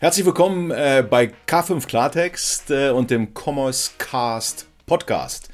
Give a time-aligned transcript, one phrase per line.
[0.00, 5.48] Herzlich willkommen äh, bei K5 Klartext äh, und dem Commerce Cast Podcast.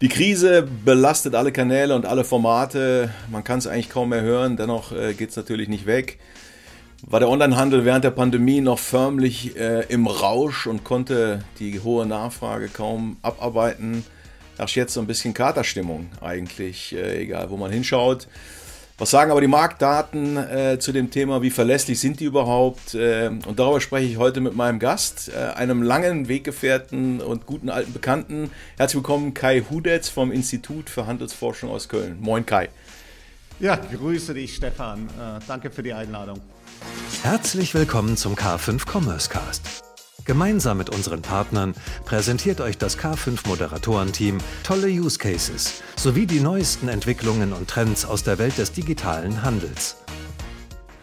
[0.00, 3.10] Die Krise belastet alle Kanäle und alle Formate.
[3.30, 6.18] Man kann es eigentlich kaum mehr hören, dennoch äh, geht es natürlich nicht weg.
[7.02, 12.06] War der Onlinehandel während der Pandemie noch förmlich äh, im Rausch und konnte die hohe
[12.06, 14.04] Nachfrage kaum abarbeiten.
[14.56, 18.26] Herrscht jetzt so ein bisschen Katerstimmung eigentlich, äh, egal wo man hinschaut.
[19.00, 21.40] Was sagen aber die Marktdaten äh, zu dem Thema?
[21.40, 22.94] Wie verlässlich sind die überhaupt?
[22.94, 27.70] Äh, und darüber spreche ich heute mit meinem Gast, äh, einem langen Weggefährten und guten
[27.70, 28.50] alten Bekannten.
[28.76, 32.18] Herzlich willkommen, Kai Hudetz vom Institut für Handelsforschung aus Köln.
[32.20, 32.68] Moin, Kai.
[33.58, 35.06] Ja, grüße dich, Stefan.
[35.06, 36.38] Äh, danke für die Einladung.
[37.22, 39.89] Herzlich willkommen zum K5 Commerce Cast.
[40.24, 41.74] Gemeinsam mit unseren Partnern
[42.04, 48.22] präsentiert euch das K5 Moderatorenteam tolle Use Cases sowie die neuesten Entwicklungen und Trends aus
[48.22, 49.96] der Welt des digitalen Handels.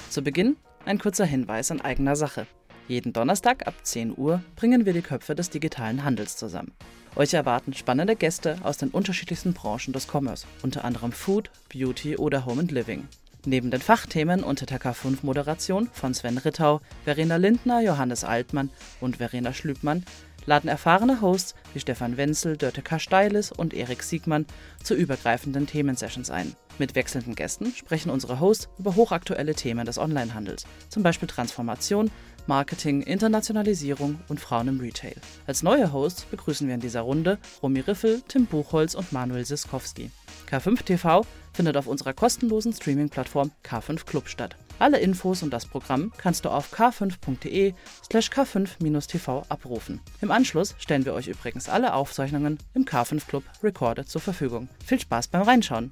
[0.09, 2.47] Zu Beginn ein kurzer Hinweis in eigener Sache.
[2.87, 6.71] Jeden Donnerstag ab 10 Uhr bringen wir die Köpfe des digitalen Handels zusammen.
[7.15, 12.45] Euch erwarten spannende Gäste aus den unterschiedlichsten Branchen des Commerce, unter anderem Food, Beauty oder
[12.45, 13.07] Home and Living.
[13.47, 19.53] Neben den Fachthemen unter der K5-Moderation von Sven Rittau, Verena Lindner, Johannes Altmann und Verena
[19.53, 20.03] Schlübmann
[20.45, 22.99] laden erfahrene Hosts wie Stefan Wenzel, Dörte K.
[22.99, 24.47] Steiles und Erik Siegmann
[24.83, 26.57] zu übergreifenden Themensessions ein.
[26.77, 32.11] Mit wechselnden Gästen sprechen unsere Hosts über hochaktuelle Themen des Onlinehandels, zum Beispiel Transformation,
[32.47, 35.15] Marketing, Internationalisierung und Frauen im Retail.
[35.45, 40.11] Als neue Hosts begrüßen wir in dieser Runde Romy Riffel, Tim Buchholz und Manuel Siskowski.
[40.49, 41.25] K5 TV
[41.57, 44.55] findet auf unserer kostenlosen Streaming-Plattform K5 Club statt.
[44.77, 47.73] Alle Infos und das Programm kannst du auf k5.de
[48.07, 49.99] slash k5-tv abrufen.
[50.21, 54.69] Im Anschluss stellen wir euch übrigens alle Aufzeichnungen im K5 Club Recorded zur Verfügung.
[54.85, 55.91] Viel Spaß beim Reinschauen.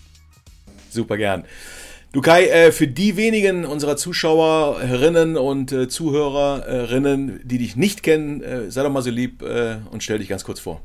[0.91, 1.45] Super gern.
[2.11, 8.43] Du Kai, äh, für die wenigen unserer Zuschauerinnen und äh, Zuhörerinnen, die dich nicht kennen,
[8.43, 10.81] äh, sei doch mal so lieb und stell dich ganz kurz vor.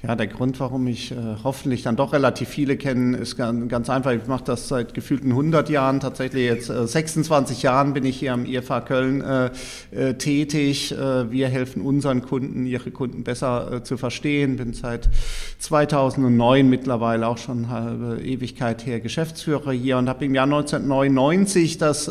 [0.00, 3.90] Ja, der Grund, warum ich äh, hoffentlich dann doch relativ viele kennen, ist ganz, ganz
[3.90, 4.12] einfach.
[4.12, 5.98] Ich mache das seit gefühlten 100 Jahren.
[5.98, 9.50] Tatsächlich jetzt äh, 26 Jahren bin ich hier am IFA Köln äh,
[9.90, 10.92] äh, tätig.
[10.92, 14.56] Äh, wir helfen unseren Kunden, ihre Kunden besser äh, zu verstehen.
[14.56, 15.10] Bin seit
[15.58, 22.08] 2009 mittlerweile auch schon halbe Ewigkeit her Geschäftsführer hier und habe im Jahr 1999 das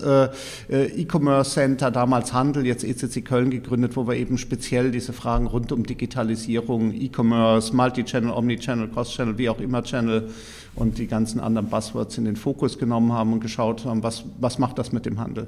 [0.70, 5.72] E-Commerce Center, damals Handel, jetzt ECC Köln gegründet, wo wir eben speziell diese Fragen rund
[5.72, 10.30] um Digitalisierung, E-Commerce, Multi-Channel, Omni-Channel, Cross-Channel, wie auch immer Channel
[10.76, 14.60] und die ganzen anderen Buzzwords in den Fokus genommen haben und geschaut haben, was, was
[14.60, 15.48] macht das mit dem Handel.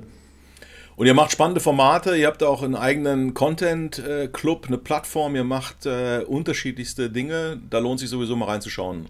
[0.95, 5.85] Und ihr macht spannende Formate, ihr habt auch einen eigenen Content-Club, eine Plattform, ihr macht
[5.85, 7.57] äh, unterschiedlichste Dinge.
[7.69, 9.07] Da lohnt sich sowieso mal reinzuschauen.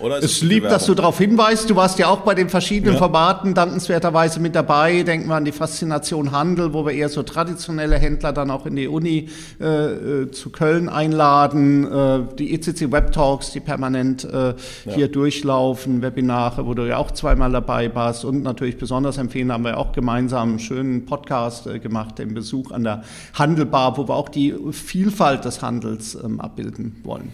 [0.00, 1.68] Oder es ist lieb, dass du darauf hinweist.
[1.68, 2.98] Du warst ja auch bei den verschiedenen ja.
[2.98, 5.02] Formaten dankenswerterweise mit dabei.
[5.02, 8.76] Denken wir an die Faszination Handel, wo wir eher so traditionelle Händler dann auch in
[8.76, 9.28] die Uni
[9.60, 11.84] äh, äh zu Köln einladen.
[11.90, 14.54] Äh, die ECC Web Talks, die permanent äh, ja.
[14.86, 18.24] hier durchlaufen, Webinare, wo du ja auch zweimal dabei warst.
[18.24, 22.70] Und natürlich besonders empfehlen haben wir auch gemeinsam einen schönen Podcast äh, gemacht, den Besuch
[22.70, 23.02] an der
[23.34, 27.32] Handelbar, wo wir auch die Vielfalt des Handels ähm, abbilden wollen.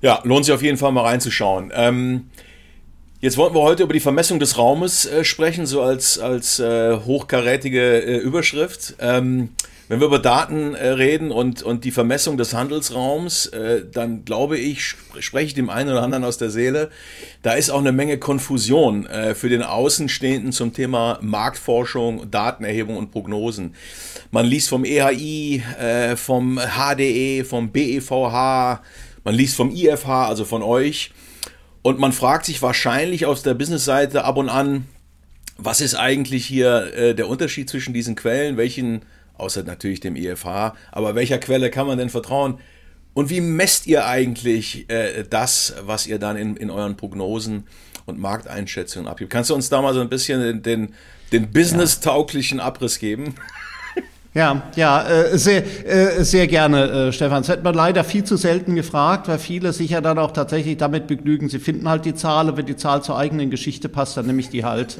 [0.00, 1.72] Ja, lohnt sich auf jeden Fall mal reinzuschauen.
[1.74, 2.30] Ähm,
[3.20, 6.96] jetzt wollten wir heute über die Vermessung des Raumes äh, sprechen, so als, als äh,
[6.96, 8.96] hochkarätige äh, Überschrift.
[8.98, 9.50] Ähm,
[9.88, 14.56] wenn wir über Daten äh, reden und, und die Vermessung des Handelsraums, äh, dann glaube
[14.56, 16.90] ich, spreche ich dem einen oder anderen aus der Seele,
[17.42, 23.10] da ist auch eine Menge Konfusion äh, für den Außenstehenden zum Thema Marktforschung, Datenerhebung und
[23.10, 23.74] Prognosen.
[24.30, 25.62] Man liest vom EHI,
[26.16, 28.80] vom HDE, vom BEVH,
[29.24, 31.10] man liest vom IFH, also von euch,
[31.82, 34.86] und man fragt sich wahrscheinlich aus der Business-Seite ab und an,
[35.58, 39.02] was ist eigentlich hier äh, der Unterschied zwischen diesen Quellen, welchen,
[39.36, 42.58] außer natürlich dem IFH, aber welcher Quelle kann man denn vertrauen?
[43.12, 47.64] Und wie messt ihr eigentlich äh, das, was ihr dann in, in euren Prognosen
[48.06, 49.30] und Markteinschätzungen abgibt?
[49.30, 50.94] Kannst du uns da mal so ein bisschen den, den,
[51.32, 53.36] den business-tauglichen Abriss geben?
[54.36, 57.42] Ja, ja, äh, sehr, äh, sehr gerne, äh, Stefan.
[57.42, 60.76] Es wird mir leider viel zu selten gefragt, weil viele sich ja dann auch tatsächlich
[60.76, 64.26] damit begnügen, sie finden halt die Zahl, wenn die Zahl zur eigenen Geschichte passt, dann
[64.26, 64.98] nehme ich die halt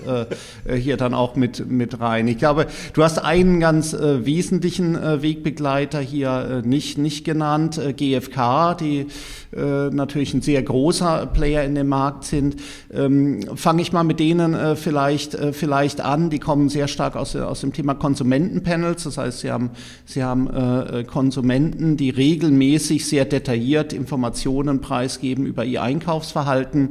[0.72, 2.28] hier dann auch mit, mit rein.
[2.28, 9.06] Ich glaube, du hast einen ganz wesentlichen Wegbegleiter hier nicht, nicht genannt, GfK, die
[9.54, 12.56] natürlich ein sehr großer Player in dem Markt sind.
[12.92, 17.60] Ähm, Fange ich mal mit denen vielleicht, vielleicht an, die kommen sehr stark aus, aus
[17.60, 19.70] dem Thema Konsumentenpanels, das heißt, Sie haben,
[20.04, 26.90] Sie haben äh, Konsumenten, die regelmäßig sehr detailliert Informationen preisgeben über ihr Einkaufsverhalten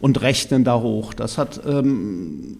[0.00, 1.14] und rechnen da hoch.
[1.14, 2.58] Das hat ähm,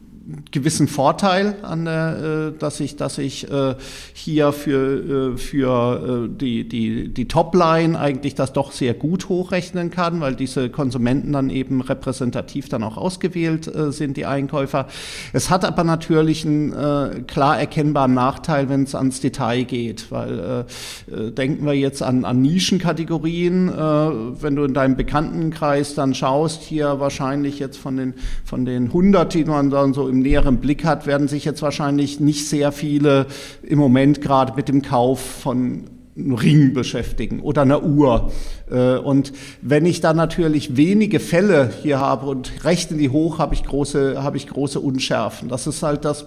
[0.51, 3.75] gewissen Vorteil an der, äh, dass ich, dass ich äh,
[4.13, 10.21] hier für, äh, für die, die, die Topline eigentlich das doch sehr gut hochrechnen kann,
[10.21, 14.87] weil diese Konsumenten dann eben repräsentativ dann auch ausgewählt äh, sind, die Einkäufer.
[15.33, 20.67] Es hat aber natürlich einen klar erkennbaren Nachteil, wenn es ans Detail geht, weil
[21.09, 27.59] denken wir jetzt an, an Nischenkategorien, wenn du in deinem Bekanntenkreis dann schaust, hier wahrscheinlich
[27.59, 28.15] jetzt von den,
[28.45, 32.21] von den 100, die man dann so im näheren Blick hat, werden sich jetzt wahrscheinlich
[32.21, 33.27] nicht sehr viele
[33.63, 38.31] im Moment gerade mit dem Kauf von Ring beschäftigen oder einer Uhr.
[38.71, 39.33] Äh, und
[39.63, 44.23] wenn ich dann natürlich wenige Fälle hier habe und rechne die hoch, habe ich große,
[44.23, 45.49] habe ich große Unschärfen.
[45.49, 46.27] Das ist halt das,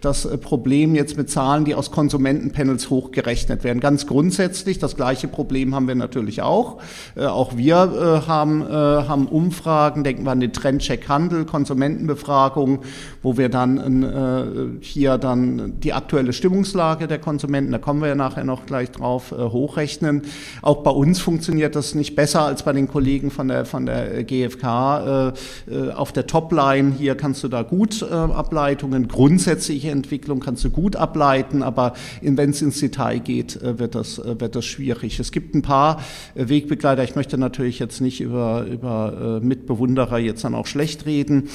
[0.00, 3.80] das Problem jetzt mit Zahlen, die aus Konsumentenpanels hochgerechnet werden.
[3.80, 6.78] Ganz grundsätzlich, das gleiche Problem haben wir natürlich auch.
[7.16, 12.80] Äh, auch wir äh, haben, haben Umfragen, denken wir an den Trendcheck Handel, Konsumentenbefragung,
[13.22, 18.44] wo wir dann hier dann die aktuelle Stimmungslage der Konsumenten, da kommen wir ja nachher
[18.44, 20.22] noch gleich drauf, hochrechnen.
[20.62, 24.24] Auch bei uns funktioniert das nicht besser als bei den Kollegen von der, von der
[24.24, 25.34] GfK.
[25.68, 30.64] Äh, äh, auf der Topline hier kannst du da gut äh, Ableitungen, grundsätzliche Entwicklung kannst
[30.64, 35.18] du gut ableiten, aber wenn es ins Detail geht, wird, das, wird das schwierig.
[35.18, 36.02] Es gibt ein paar
[36.34, 41.48] Wegbegleiter, ich möchte natürlich jetzt nicht über, über Mitbewunderer jetzt dann auch schlecht reden.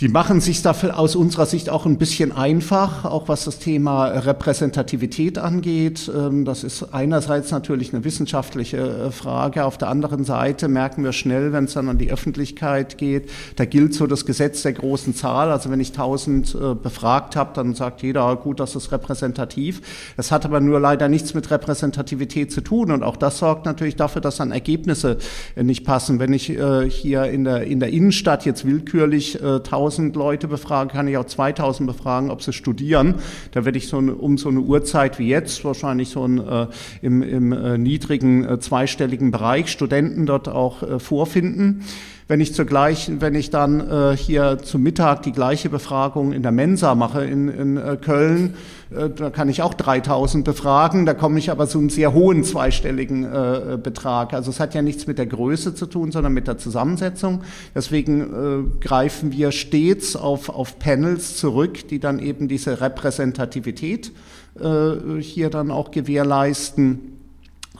[0.00, 4.06] Die machen sich dafür aus unserer Sicht auch ein bisschen einfach, auch was das Thema
[4.06, 6.10] Repräsentativität angeht.
[6.12, 9.64] Ähm, das ist einerseits natürlich eine wissenschaftliche äh, Frage.
[9.64, 13.64] Auf der anderen Seite merken wir schnell, wenn es dann an die Öffentlichkeit geht, da
[13.66, 15.52] gilt so das Gesetz der großen Zahl.
[15.52, 19.82] Also wenn ich 1000 äh, befragt habe, dann sagt jeder, gut, das ist repräsentativ.
[20.16, 22.90] Das hat aber nur leider nichts mit Repräsentativität zu tun.
[22.90, 25.18] Und auch das sorgt natürlich dafür, dass dann Ergebnisse
[25.54, 26.18] äh, nicht passen.
[26.18, 31.08] Wenn ich hier in der, in der Innenstadt jetzt willkürlich 1000 1000 Leute befragen, kann
[31.08, 33.16] ich auch 2000 befragen, ob sie studieren.
[33.50, 36.66] Da werde ich so eine, um so eine Uhrzeit wie jetzt, wahrscheinlich so ein, äh,
[37.02, 41.84] im, im äh, niedrigen äh, zweistelligen Bereich, Studenten dort auch äh, vorfinden.
[42.28, 46.52] Wenn ich zugleich, wenn ich dann äh, hier zum Mittag die gleiche Befragung in der
[46.52, 48.54] Mensa mache in, in äh, Köln,
[48.90, 52.44] äh, da kann ich auch 3000 befragen, da komme ich aber zu einem sehr hohen
[52.44, 54.34] zweistelligen äh, Betrag.
[54.34, 57.42] Also es hat ja nichts mit der Größe zu tun, sondern mit der Zusammensetzung.
[57.74, 64.12] Deswegen äh, greifen wir stets auf, auf Panels zurück, die dann eben diese Repräsentativität
[64.60, 67.11] äh, hier dann auch gewährleisten.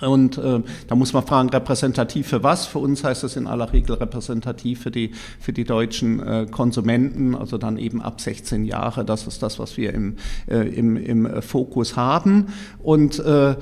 [0.03, 2.67] Und äh, da muss man fragen, repräsentativ für was?
[2.67, 7.35] Für uns heißt das in aller Regel repräsentativ für die, für die deutschen äh, Konsumenten,
[7.35, 9.05] also dann eben ab 16 Jahre.
[9.05, 10.17] Das ist das, was wir im,
[10.49, 12.49] äh, im, im Fokus haben.
[12.83, 13.57] Und äh,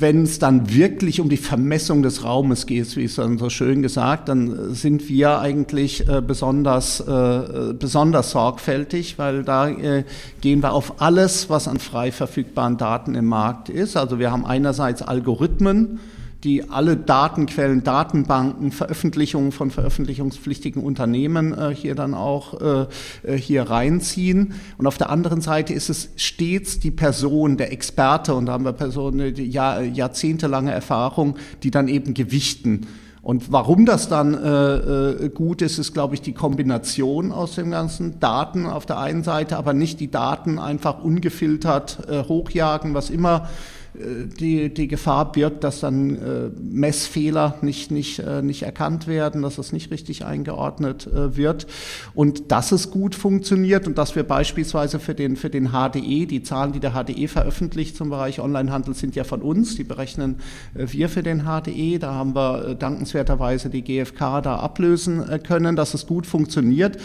[0.00, 3.82] wenn es dann wirklich um die Vermessung des Raumes geht, wie es dann so schön
[3.82, 10.04] gesagt, dann sind wir eigentlich äh, besonders, äh, besonders sorgfältig, weil da äh,
[10.40, 13.96] gehen wir auf alles, was an frei verfügbaren Daten im Markt ist.
[13.96, 16.00] Also wir haben einerseits Algorithmen,
[16.44, 22.86] die alle Datenquellen, Datenbanken, Veröffentlichungen von veröffentlichungspflichtigen Unternehmen äh, hier dann auch äh,
[23.22, 24.54] äh, hier reinziehen.
[24.78, 28.64] Und auf der anderen Seite ist es stets die Person, der Experte, und da haben
[28.64, 32.86] wir Personen, die Jahr, jahrzehntelange Erfahrung, die dann eben gewichten.
[33.22, 37.70] Und warum das dann äh, äh, gut ist, ist, glaube ich, die Kombination aus den
[37.70, 43.10] ganzen Daten auf der einen Seite, aber nicht die Daten einfach ungefiltert äh, hochjagen, was
[43.10, 43.50] immer
[43.94, 49.58] die, die Gefahr birgt, dass dann äh, Messfehler nicht, nicht, äh, nicht erkannt werden, dass
[49.58, 51.66] es nicht richtig eingeordnet äh, wird.
[52.14, 56.42] Und dass es gut funktioniert und dass wir beispielsweise für den, für den HDE, die
[56.42, 60.36] Zahlen, die der HDE veröffentlicht zum Bereich Onlinehandel, sind ja von uns, die berechnen
[60.74, 61.98] äh, wir für den HDE.
[61.98, 66.98] Da haben wir äh, dankenswerterweise die GfK da ablösen äh, können, dass es gut funktioniert.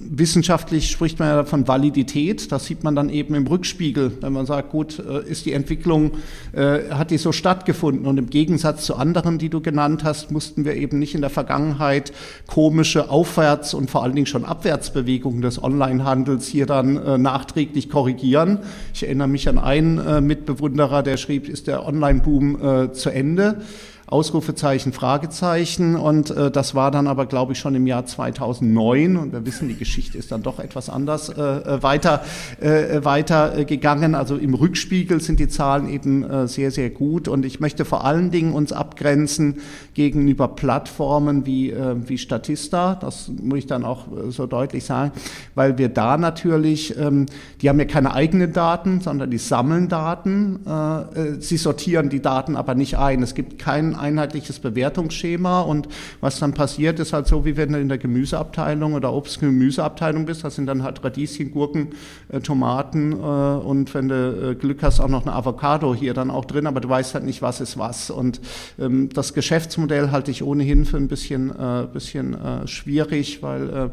[0.00, 2.50] Wissenschaftlich spricht man ja von Validität.
[2.50, 6.12] Das sieht man dann eben im Rückspiegel, wenn man sagt, gut, ist die Entwicklung Entwicklung
[6.52, 8.06] äh, hat die so stattgefunden.
[8.06, 11.30] Und im Gegensatz zu anderen, die du genannt hast, mussten wir eben nicht in der
[11.30, 12.12] Vergangenheit
[12.46, 18.60] komische Aufwärts- und vor allen Dingen schon Abwärtsbewegungen des Onlinehandels hier dann äh, nachträglich korrigieren.
[18.94, 23.60] Ich erinnere mich an einen äh, Mitbewunderer, der schrieb, ist der Online-Boom äh, zu Ende?
[24.06, 25.96] Ausrufezeichen, Fragezeichen.
[25.96, 29.16] Und äh, das war dann aber, glaube ich, schon im Jahr 2009.
[29.16, 32.24] Und wir wissen, die Geschichte ist dann doch etwas anders äh, äh weiter,
[32.60, 34.14] äh, weiter äh, gegangen.
[34.14, 37.26] Also im Rückspiegel sind die Zahlen eben äh, sehr, sehr gut.
[37.26, 39.56] Und ich möchte vor allen Dingen uns abgrenzen
[39.94, 42.94] gegenüber Plattformen wie, äh, wie Statista.
[42.94, 45.10] Das muss ich dann auch äh, so deutlich sagen,
[45.56, 47.26] weil wir da natürlich, ähm,
[47.60, 50.60] die haben ja keine eigenen Daten, sondern die sammeln Daten.
[50.64, 53.22] Äh, äh sie sortieren die Daten aber nicht ein.
[53.24, 55.60] Es gibt keinen einheitliches Bewertungsschema.
[55.60, 55.88] Und
[56.20, 60.44] was dann passiert, ist halt so, wie wenn du in der Gemüseabteilung oder Obst-Gemüseabteilung bist,
[60.44, 61.88] das sind dann halt Radieschen, Gurken,
[62.28, 66.30] äh, Tomaten äh, und wenn du äh, Glück hast, auch noch eine Avocado hier dann
[66.30, 68.10] auch drin, aber du weißt halt nicht, was ist was.
[68.10, 68.40] Und
[68.78, 73.88] ähm, das Geschäftsmodell halte ich ohnehin für ein bisschen, äh, bisschen äh, schwierig, weil äh,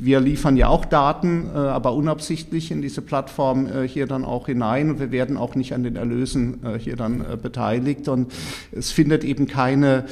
[0.00, 4.90] wir liefern ja auch Daten, aber unabsichtlich in diese Plattform hier dann auch hinein.
[4.90, 8.06] Und wir werden auch nicht an den Erlösen hier dann beteiligt.
[8.06, 8.32] Und
[8.70, 10.04] es findet eben keine,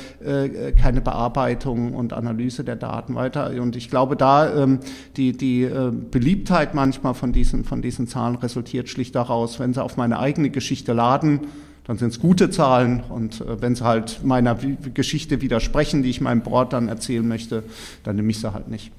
[0.81, 3.51] keine Bearbeitung und Analyse der Daten weiter.
[3.61, 4.81] Und ich glaube, da ähm,
[5.17, 5.69] die, die
[6.11, 10.51] Beliebtheit manchmal von diesen, von diesen Zahlen resultiert schlicht daraus, wenn sie auf meine eigene
[10.51, 11.41] Geschichte laden,
[11.87, 14.57] dann sind es gute Zahlen und wenn sie halt meiner
[14.95, 17.63] Geschichte widersprechen, die ich meinem Board dann erzählen möchte,
[18.03, 18.91] dann nehme ich sie halt nicht.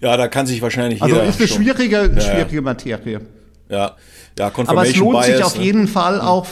[0.00, 1.26] Ja, da kann sich wahrscheinlich also jeder.
[1.26, 3.20] Also ist eine schwierige, eine schwierige Materie.
[3.68, 3.96] Ja,
[4.38, 5.64] ja, Aber es lohnt Bias, sich auf ne?
[5.64, 6.46] jeden Fall auch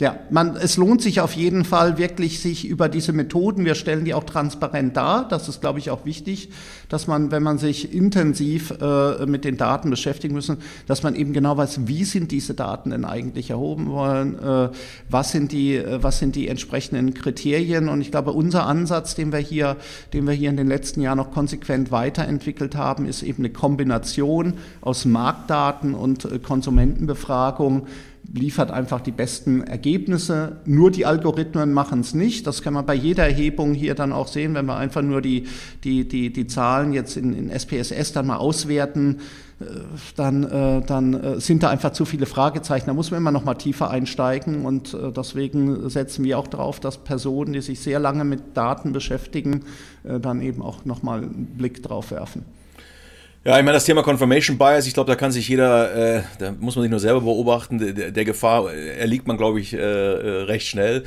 [0.00, 4.04] ja, man, es lohnt sich auf jeden Fall wirklich, sich über diese Methoden, wir stellen
[4.04, 6.48] die auch transparent dar, das ist, glaube ich, auch wichtig,
[6.88, 11.32] dass man, wenn man sich intensiv äh, mit den Daten beschäftigen müssen, dass man eben
[11.34, 14.70] genau weiß, wie sind diese Daten denn eigentlich erhoben worden, äh,
[15.10, 17.88] was, sind die, äh, was sind die entsprechenden Kriterien.
[17.88, 19.76] Und ich glaube, unser Ansatz, den wir hier,
[20.14, 24.54] den wir hier in den letzten Jahren noch konsequent weiterentwickelt haben, ist eben eine Kombination
[24.80, 27.86] aus Marktdaten und äh, Konsumentenbefragung,
[28.32, 30.56] liefert einfach die besten Ergebnisse.
[30.64, 32.46] Nur die Algorithmen machen es nicht.
[32.46, 35.44] Das kann man bei jeder Erhebung hier dann auch sehen, wenn wir einfach nur die,
[35.84, 39.18] die, die, die Zahlen jetzt in, in SPSS dann mal auswerten
[39.62, 39.64] äh,
[40.16, 42.86] dann, äh, dann äh, sind da einfach zu viele Fragezeichen.
[42.86, 46.98] Da muss man immer noch mal tiefer einsteigen und deswegen setzen wir auch darauf, dass
[46.98, 49.64] Personen, die sich sehr lange mit Daten beschäftigen,
[50.04, 52.44] dann eben auch noch mal einen Blick drauf werfen.
[53.44, 56.52] Ja, ich meine, das Thema Confirmation Bias, ich glaube, da kann sich jeder, äh, da
[56.52, 60.42] muss man sich nur selber beobachten, der, der Gefahr erliegt man, glaube ich, äh, äh,
[60.42, 61.02] recht schnell.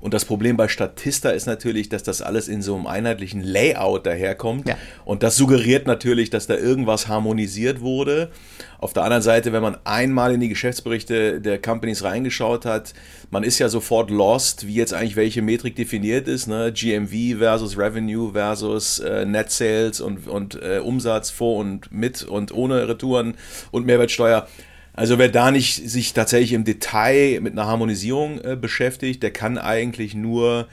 [0.00, 4.04] Und das Problem bei Statista ist natürlich, dass das alles in so einem einheitlichen Layout
[4.04, 4.68] daherkommt.
[4.68, 4.74] Ja.
[5.04, 8.30] Und das suggeriert natürlich, dass da irgendwas harmonisiert wurde.
[8.78, 12.92] Auf der anderen Seite, wenn man einmal in die Geschäftsberichte der Companies reingeschaut hat,
[13.30, 16.72] man ist ja sofort lost, wie jetzt eigentlich welche Metrik definiert ist, ne?
[16.72, 22.52] GMV versus Revenue versus äh, Net Sales und, und äh, Umsatz vor und mit und
[22.52, 23.34] ohne Retouren
[23.70, 24.46] und Mehrwertsteuer.
[24.92, 29.58] Also wer da nicht sich tatsächlich im Detail mit einer Harmonisierung äh, beschäftigt, der kann
[29.58, 30.68] eigentlich nur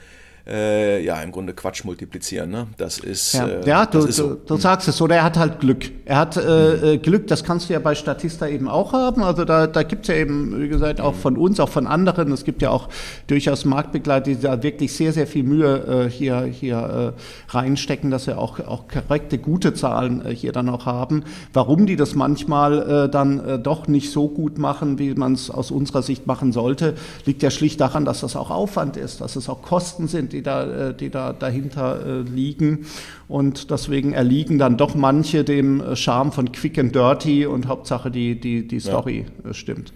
[0.46, 2.50] äh, ja, im Grunde Quatsch multiplizieren.
[2.50, 2.66] Ne?
[2.76, 3.32] Das ist.
[3.32, 4.34] Ja, äh, ja du, ist so.
[4.34, 5.90] du, du, sagst es, oder er hat halt Glück.
[6.04, 7.02] Er hat äh, mhm.
[7.02, 9.22] Glück, das kannst du ja bei Statista eben auch haben.
[9.22, 11.18] Also da, da gibt es ja eben, wie gesagt, auch mhm.
[11.18, 12.30] von uns, auch von anderen.
[12.32, 12.88] Es gibt ja auch
[13.26, 18.26] durchaus Marktbegleiter, die da wirklich sehr, sehr viel Mühe äh, hier, hier äh, reinstecken, dass
[18.26, 21.24] wir auch, auch korrekte, gute Zahlen äh, hier dann auch haben.
[21.54, 25.50] Warum die das manchmal äh, dann äh, doch nicht so gut machen, wie man es
[25.50, 29.36] aus unserer Sicht machen sollte, liegt ja schlicht daran, dass das auch Aufwand ist, dass
[29.36, 32.86] es auch Kosten sind, die da, äh, die da dahinter äh, liegen.
[33.28, 38.10] Und deswegen erliegen dann doch manche dem äh, Charme von Quick and Dirty und Hauptsache
[38.10, 39.54] die, die, die Story ja.
[39.54, 39.92] stimmt.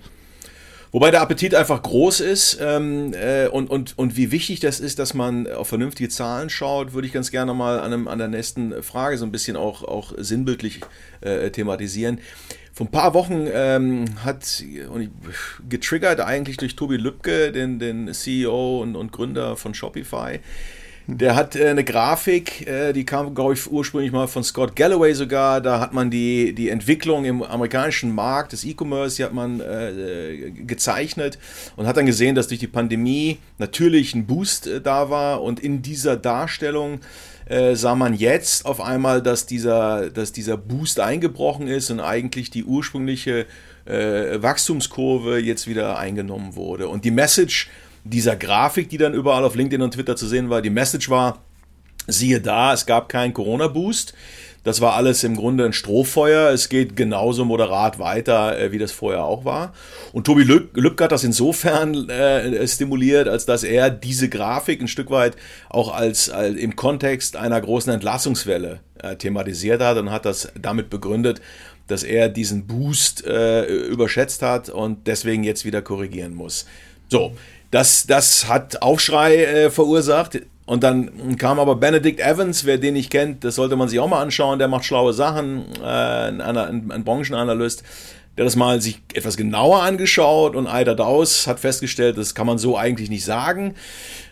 [0.91, 4.99] Wobei der Appetit einfach groß ist ähm, äh, und, und, und wie wichtig das ist,
[4.99, 8.29] dass man auf vernünftige Zahlen schaut, würde ich ganz gerne mal an, einem, an der
[8.29, 10.81] nächsten Frage so ein bisschen auch, auch sinnbildlich
[11.21, 12.21] äh, thematisieren.
[12.79, 14.63] Vor ein paar Wochen ähm, hat
[15.69, 20.39] getriggert eigentlich durch Tobi Lübke, den, den CEO und, und Gründer von Shopify.
[21.11, 25.15] Der hat äh, eine Grafik, äh, die kam, glaube ich, ursprünglich mal von Scott Galloway
[25.15, 25.63] sogar.
[25.63, 30.51] Da hat man die, die Entwicklung im amerikanischen Markt des E-Commerce, die hat man äh,
[30.51, 31.39] gezeichnet
[31.77, 35.61] und hat dann gesehen, dass durch die Pandemie natürlich ein Boost äh, da war und
[35.61, 37.01] in dieser Darstellung
[37.47, 42.51] äh, sah man jetzt auf einmal, dass dieser, dass dieser Boost eingebrochen ist und eigentlich
[42.51, 43.47] die ursprüngliche
[43.87, 46.89] äh, Wachstumskurve jetzt wieder eingenommen wurde.
[46.89, 47.71] Und die Message
[48.09, 51.43] dieser Grafik, die dann überall auf LinkedIn und Twitter zu sehen war, die Message war,
[52.07, 54.15] siehe da, es gab keinen Corona-Boost.
[54.65, 56.51] Das war alles im Grunde ein Strohfeuer.
[56.51, 59.73] Es geht genauso moderat weiter, äh, wie das vorher auch war.
[60.13, 65.11] Und Tobi Lübcke hat das insofern äh, stimuliert, als dass er diese Grafik ein Stück
[65.11, 65.37] weit
[65.71, 70.91] auch als, als im Kontext einer großen Entlassungswelle äh, thematisiert hat und hat das damit
[70.91, 71.41] begründet,
[71.87, 76.67] dass er diesen Boost äh, überschätzt hat und deswegen jetzt wieder korrigieren muss.
[77.09, 77.33] So,
[77.71, 80.41] das, das hat Aufschrei äh, verursacht.
[80.67, 84.09] Und dann kam aber Benedict Evans, wer den nicht kennt, das sollte man sich auch
[84.09, 87.83] mal anschauen, der macht schlaue Sachen, äh, ein, ein, ein Branchenanalyst,
[88.37, 92.59] der das mal sich etwas genauer angeschaut und eitert aus, hat festgestellt, das kann man
[92.59, 93.77] so eigentlich nicht sagen.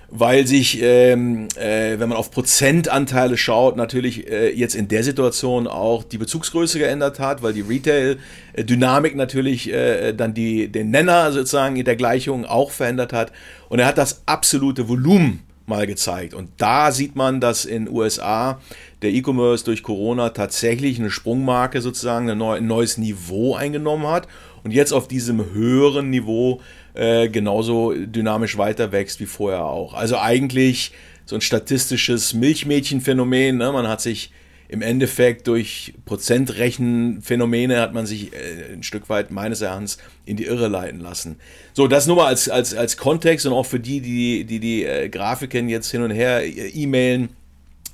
[0.08, 5.66] Weil sich, ähm, äh, wenn man auf Prozentanteile schaut, natürlich äh, jetzt in der Situation
[5.66, 11.76] auch die Bezugsgröße geändert hat, weil die Retail-Dynamik natürlich äh, dann die, den Nenner sozusagen
[11.76, 13.32] in der Gleichung auch verändert hat.
[13.68, 16.34] Und er hat das absolute Volumen mal gezeigt.
[16.34, 18.60] Und da sieht man, dass in USA
[19.02, 24.28] der E-Commerce durch Corona tatsächlich eine Sprungmarke sozusagen, ein neues Niveau eingenommen hat
[24.62, 26.60] und jetzt auf diesem höheren Niveau
[26.96, 29.94] äh, genauso dynamisch weiter wächst wie vorher auch.
[29.94, 30.92] Also eigentlich
[31.24, 33.58] so ein statistisches Milchmädchenphänomen.
[33.58, 33.72] Ne?
[33.72, 34.30] Man hat sich
[34.68, 40.44] im Endeffekt durch Prozentrechenphänomene hat man sich äh, ein Stück weit meines Erachtens in die
[40.44, 41.36] Irre leiten lassen.
[41.72, 44.84] So, das nur mal als, als, als Kontext und auch für die, die die, die
[44.84, 47.28] äh, Grafiken jetzt hin und her äh, e-mailen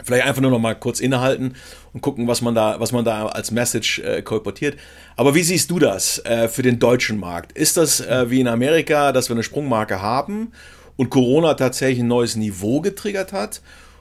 [0.04, 1.54] Vielleicht einfach nur noch mal kurz innehalten
[1.92, 4.76] und gucken, was man da, was man da als Message äh, kolportiert.
[5.16, 7.52] Aber wie siehst du das äh, für den deutschen Markt?
[7.52, 10.52] Ist das äh, wie in Amerika, dass wir eine Sprungmarke haben
[10.96, 13.60] und Corona tatsächlich ein neues Niveau getriggert hat?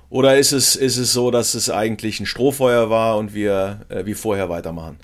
[0.09, 4.05] Oder ist es, ist es so, dass es eigentlich ein Strohfeuer war und wir äh,
[4.05, 4.97] wie vorher weitermachen?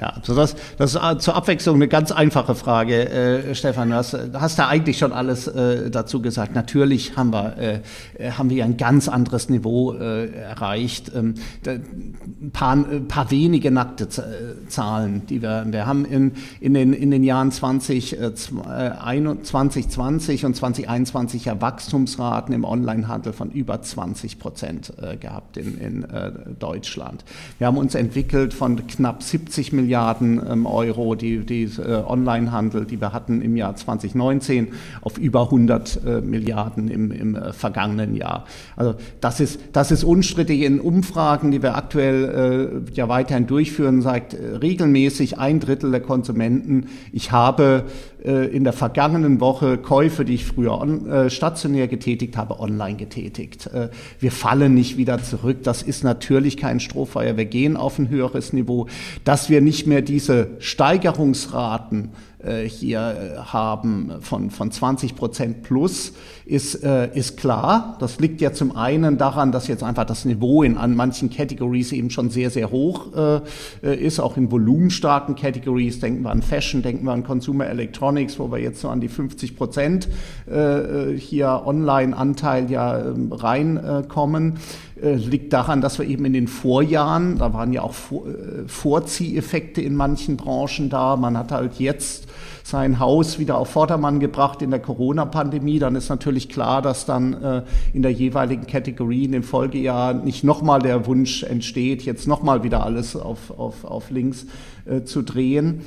[0.00, 3.90] Ja, also das, das ist zur Abwechslung eine ganz einfache Frage, äh, Stefan.
[3.90, 6.54] Du hast, hast da eigentlich schon alles äh, dazu gesagt.
[6.54, 7.80] Natürlich haben wir, äh,
[8.30, 11.12] haben wir ein ganz anderes Niveau äh, erreicht.
[11.14, 11.34] Ähm,
[11.66, 12.76] ein paar,
[13.08, 14.08] paar wenige nackte
[14.68, 20.56] Zahlen, die wir, wir haben in, in, den, in den Jahren 20, äh, 2020 und
[20.56, 27.22] 2021 ja Wachstumsraten im Onlinehandel von über 20 Prozent äh, gehabt in, in äh, Deutschland.
[27.58, 32.84] Wir haben uns entwickelt von knapp 70 Millionen Milliarden ähm, Euro, die, die äh, Onlinehandel,
[32.84, 34.68] die wir hatten im Jahr 2019,
[35.00, 38.44] auf über 100 äh, Milliarden im, im äh, vergangenen Jahr.
[38.76, 44.34] Also das ist, das ist unstrittig in Umfragen, die wir aktuell ja weiterhin durchführen, sagt
[44.34, 47.84] regelmäßig ein Drittel der Konsumenten, ich habe
[48.22, 53.66] in der vergangenen Woche Käufe, die ich früher on, äh, stationär getätigt habe, online getätigt.
[53.66, 55.58] Äh, wir fallen nicht wieder zurück.
[55.62, 57.36] Das ist natürlich kein Strohfeuer.
[57.36, 58.86] Wir gehen auf ein höheres Niveau.
[59.24, 66.12] Dass wir nicht mehr diese Steigerungsraten äh, hier äh, haben von, von 20 Prozent plus,
[66.46, 67.96] ist, äh, ist klar.
[68.00, 71.92] Das liegt ja zum einen daran, dass jetzt einfach das Niveau in an manchen Categories
[71.92, 73.42] eben schon sehr, sehr hoch
[73.82, 76.00] äh, ist, auch in volumenstarken Categories.
[76.00, 79.08] Denken wir an Fashion, denken wir an Consumer Electronics, wo wir jetzt so an die
[79.08, 80.08] 50 Prozent
[80.50, 84.58] äh, hier Online-Anteil ja ähm, reinkommen.
[85.02, 88.24] Äh, liegt daran, dass wir eben in den Vorjahren, da waren ja auch Vor
[88.66, 91.16] Vorzieheffekte in manchen Branchen da.
[91.16, 92.26] Man hat halt jetzt
[92.62, 97.42] sein Haus wieder auf Vordermann gebracht in der Corona-Pandemie, dann ist natürlich klar, dass dann
[97.42, 97.62] äh,
[97.94, 102.84] in der jeweiligen Kategorie in dem Folgejahr nicht nochmal der Wunsch entsteht, jetzt nochmal wieder
[102.84, 104.46] alles auf, auf, auf links
[104.84, 105.82] äh, zu drehen.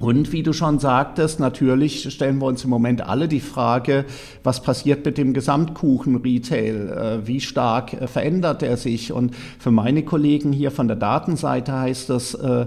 [0.00, 4.06] Und wie du schon sagtest, natürlich stellen wir uns im Moment alle die Frage,
[4.42, 7.20] was passiert mit dem Gesamtkuchen-Retail?
[7.22, 9.12] Äh, wie stark äh, verändert er sich?
[9.12, 12.66] Und für meine Kollegen hier von der Datenseite heißt das, äh,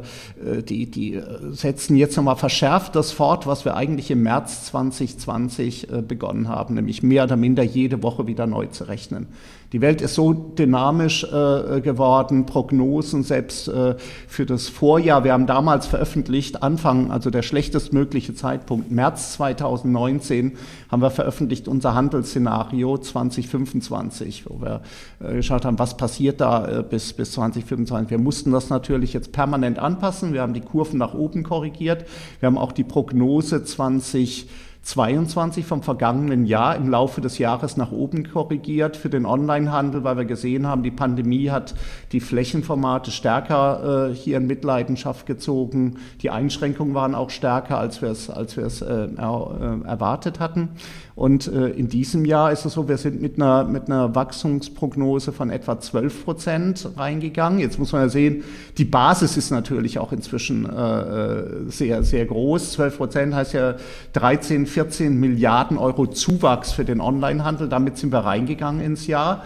[0.69, 1.19] die, die
[1.49, 7.01] setzen jetzt nochmal verschärft das fort, was wir eigentlich im März 2020 begonnen haben, nämlich
[7.01, 9.27] mehr oder minder jede Woche wieder neu zu rechnen.
[9.73, 13.95] Die Welt ist so dynamisch äh, geworden, Prognosen selbst äh,
[14.27, 15.23] für das Vorjahr.
[15.23, 20.57] Wir haben damals veröffentlicht, Anfang, also der schlechtestmögliche Zeitpunkt, März 2019,
[20.91, 24.81] haben wir veröffentlicht unser Handelsszenario 2025, wo wir
[25.19, 28.11] äh, geschaut haben, was passiert da äh, bis, bis 2025.
[28.11, 30.33] Wir mussten das natürlich jetzt permanent anpassen.
[30.33, 32.05] Wir haben die Kurven nach oben korrigiert.
[32.39, 34.47] Wir haben auch die Prognose 20
[34.83, 40.17] 22 vom vergangenen Jahr im Laufe des Jahres nach oben korrigiert für den Onlinehandel, weil
[40.17, 41.73] wir gesehen haben, die Pandemie hat
[42.11, 45.95] die Flächenformate stärker äh, hier in Mitleidenschaft gezogen.
[46.21, 50.69] Die Einschränkungen waren auch stärker, als wir es, als äh, er, äh, erwartet hatten.
[51.15, 55.31] Und äh, in diesem Jahr ist es so, wir sind mit einer, mit einer Wachstumsprognose
[55.31, 57.59] von etwa 12 Prozent reingegangen.
[57.59, 58.43] Jetzt muss man ja sehen,
[58.77, 62.73] die Basis ist natürlich auch inzwischen äh, äh sehr, sehr groß.
[62.73, 63.75] 12 Prozent heißt ja
[64.13, 67.69] 13, 14 Milliarden Euro Zuwachs für den Onlinehandel.
[67.69, 69.43] Damit sind wir reingegangen ins Jahr.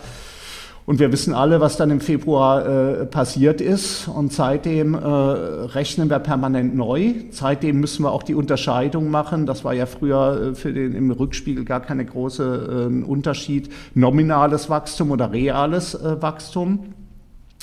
[0.85, 4.07] Und wir wissen alle, was dann im Februar äh, passiert ist.
[4.07, 7.13] Und seitdem äh, rechnen wir permanent neu.
[7.29, 9.45] Seitdem müssen wir auch die Unterscheidung machen.
[9.45, 13.69] Das war ja früher äh, für den, im Rückspiegel gar keine große äh, Unterschied.
[13.95, 16.93] Nominales Wachstum oder reales äh, Wachstum.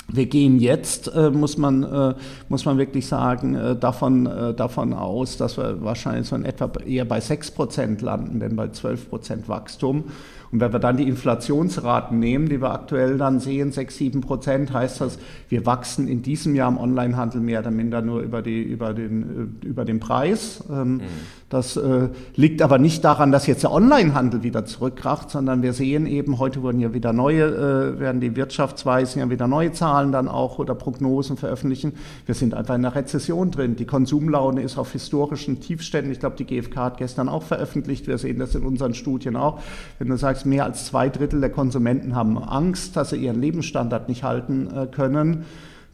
[0.07, 2.13] Wir gehen jetzt, äh, muss, man, äh,
[2.47, 6.71] muss man wirklich sagen, äh, davon, äh, davon aus, dass wir wahrscheinlich so in etwa
[6.85, 10.05] eher bei 6% landen, denn bei 12% Wachstum.
[10.51, 14.73] Und wenn wir dann die Inflationsraten nehmen, die wir aktuell dann sehen, 6, 7 Prozent,
[14.73, 18.61] heißt das, wir wachsen in diesem Jahr im Onlinehandel mehr oder minder nur über, die,
[18.61, 20.63] über, den, über den Preis.
[20.69, 21.01] Ähm, mhm
[21.49, 26.07] Das äh, liegt aber nicht daran, dass jetzt der Onlinehandel wieder zurückkracht, sondern wir sehen
[26.07, 30.27] eben, heute wurden ja wieder neue, äh, werden die Wirtschaftsweisen ja wieder neue Zahlen dann
[30.27, 31.93] auch oder Prognosen veröffentlichen.
[32.25, 33.75] Wir sind einfach in einer Rezession drin.
[33.75, 36.11] Die Konsumlaune ist auf historischen Tiefständen.
[36.11, 38.07] Ich glaube, die GfK hat gestern auch veröffentlicht.
[38.07, 39.61] Wir sehen das in unseren Studien auch.
[39.99, 44.07] Wenn du sagst, mehr als zwei Drittel der Konsumenten haben Angst, dass sie ihren Lebensstandard
[44.09, 45.45] nicht halten äh, können,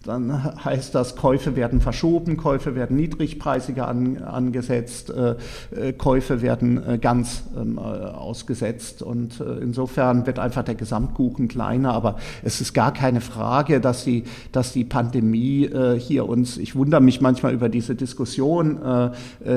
[0.04, 5.36] dann heißt das, Käufe werden verschoben, Käufe werden niedrigpreisiger an, angesetzt, äh,
[5.76, 9.04] äh, Käufe werden äh, ganz ähm, äh, ausgesetzt.
[9.04, 11.94] Und äh, insofern wird einfach der Gesamtkuchen kleiner.
[11.94, 16.76] Aber es ist gar keine Frage, dass die, dass die Pandemie äh, hier uns, ich
[16.76, 18.80] wundere mich manchmal über diese Diskussion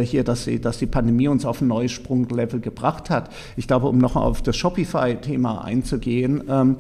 [0.03, 3.31] hier, dass, sie, dass die Pandemie uns auf ein neues Sprunglevel gebracht hat.
[3.57, 6.77] Ich glaube, um noch auf das Shopify-Thema einzugehen, ähm,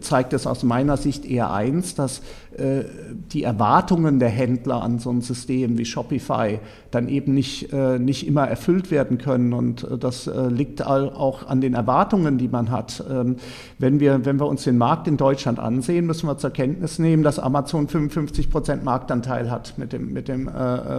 [0.00, 2.22] zeigt es aus meiner Sicht eher eins, dass
[3.32, 6.58] die Erwartungen der Händler an so ein System wie Shopify
[6.90, 9.52] dann eben nicht, äh, nicht immer erfüllt werden können.
[9.52, 13.04] Und äh, das äh, liegt auch an den Erwartungen, die man hat.
[13.08, 13.36] Ähm,
[13.78, 17.22] wenn, wir, wenn wir uns den Markt in Deutschland ansehen, müssen wir zur Kenntnis nehmen,
[17.22, 20.50] dass Amazon 55 Prozent Marktanteil hat mit dem, mit dem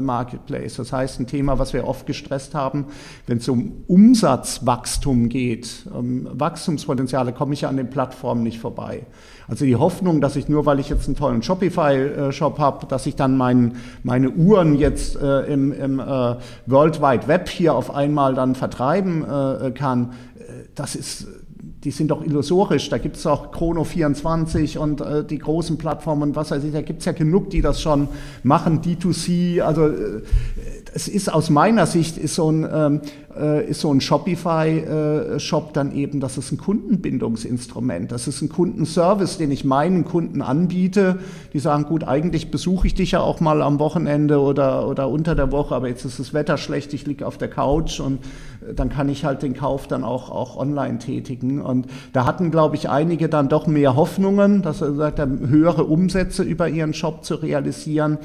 [0.01, 0.75] Marketplace.
[0.75, 2.85] Das heißt, ein Thema, was wir oft gestresst haben,
[3.27, 9.05] wenn es um Umsatzwachstum geht, um Wachstumspotenziale, komme ich ja an den Plattformen nicht vorbei.
[9.51, 13.17] Also die Hoffnung, dass ich nur, weil ich jetzt einen tollen Shopify-Shop habe, dass ich
[13.17, 16.35] dann mein, meine Uhren jetzt äh, im, im äh,
[16.67, 21.27] World Wide Web hier auf einmal dann vertreiben äh, kann, äh, das ist
[21.83, 22.89] die sind doch illusorisch.
[22.89, 26.81] Da gibt es auch Chrono24 und äh, die großen Plattformen und was weiß ich, da
[26.81, 28.07] gibt es ja genug, die das schon
[28.43, 29.61] machen, D2C.
[29.61, 30.21] Also äh,
[30.93, 33.01] es ist aus meiner Sicht ist so ein, ähm,
[33.37, 38.11] äh, ist so ein Shopify-Shop äh, dann eben, das ist ein Kundenbindungsinstrument.
[38.11, 41.19] Das ist ein Kundenservice, den ich meinen Kunden anbiete.
[41.53, 45.33] Die sagen, gut, eigentlich besuche ich dich ja auch mal am Wochenende oder, oder unter
[45.33, 48.19] der Woche, aber jetzt ist das Wetter schlecht, ich liege auf der Couch und
[48.67, 51.61] äh, dann kann ich halt den Kauf dann auch, auch online tätigen.
[51.61, 56.43] Und da hatten, glaube ich, einige dann doch mehr Hoffnungen, dass er sagt, höhere Umsätze
[56.43, 58.17] über ihren Shop zu realisieren.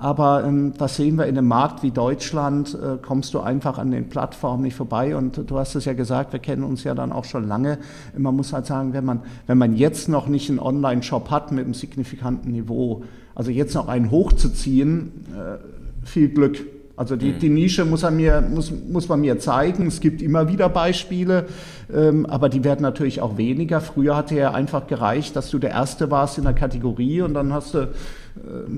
[0.00, 3.90] Aber ähm, das sehen wir in einem Markt wie Deutschland, äh, kommst du einfach an
[3.90, 5.14] den Plattformen nicht vorbei.
[5.14, 7.78] Und du hast es ja gesagt, wir kennen uns ja dann auch schon lange.
[8.16, 11.66] Man muss halt sagen, wenn man, wenn man jetzt noch nicht einen Online-Shop hat mit
[11.66, 15.58] einem signifikanten Niveau, also jetzt noch einen hochzuziehen, äh,
[16.06, 16.64] viel Glück.
[16.96, 19.86] Also die, die Nische muss, mir, muss, muss man mir zeigen.
[19.86, 21.46] Es gibt immer wieder Beispiele,
[21.92, 23.82] ähm, aber die werden natürlich auch weniger.
[23.82, 27.52] Früher hatte ja einfach gereicht, dass du der Erste warst in der Kategorie und dann
[27.52, 27.88] hast du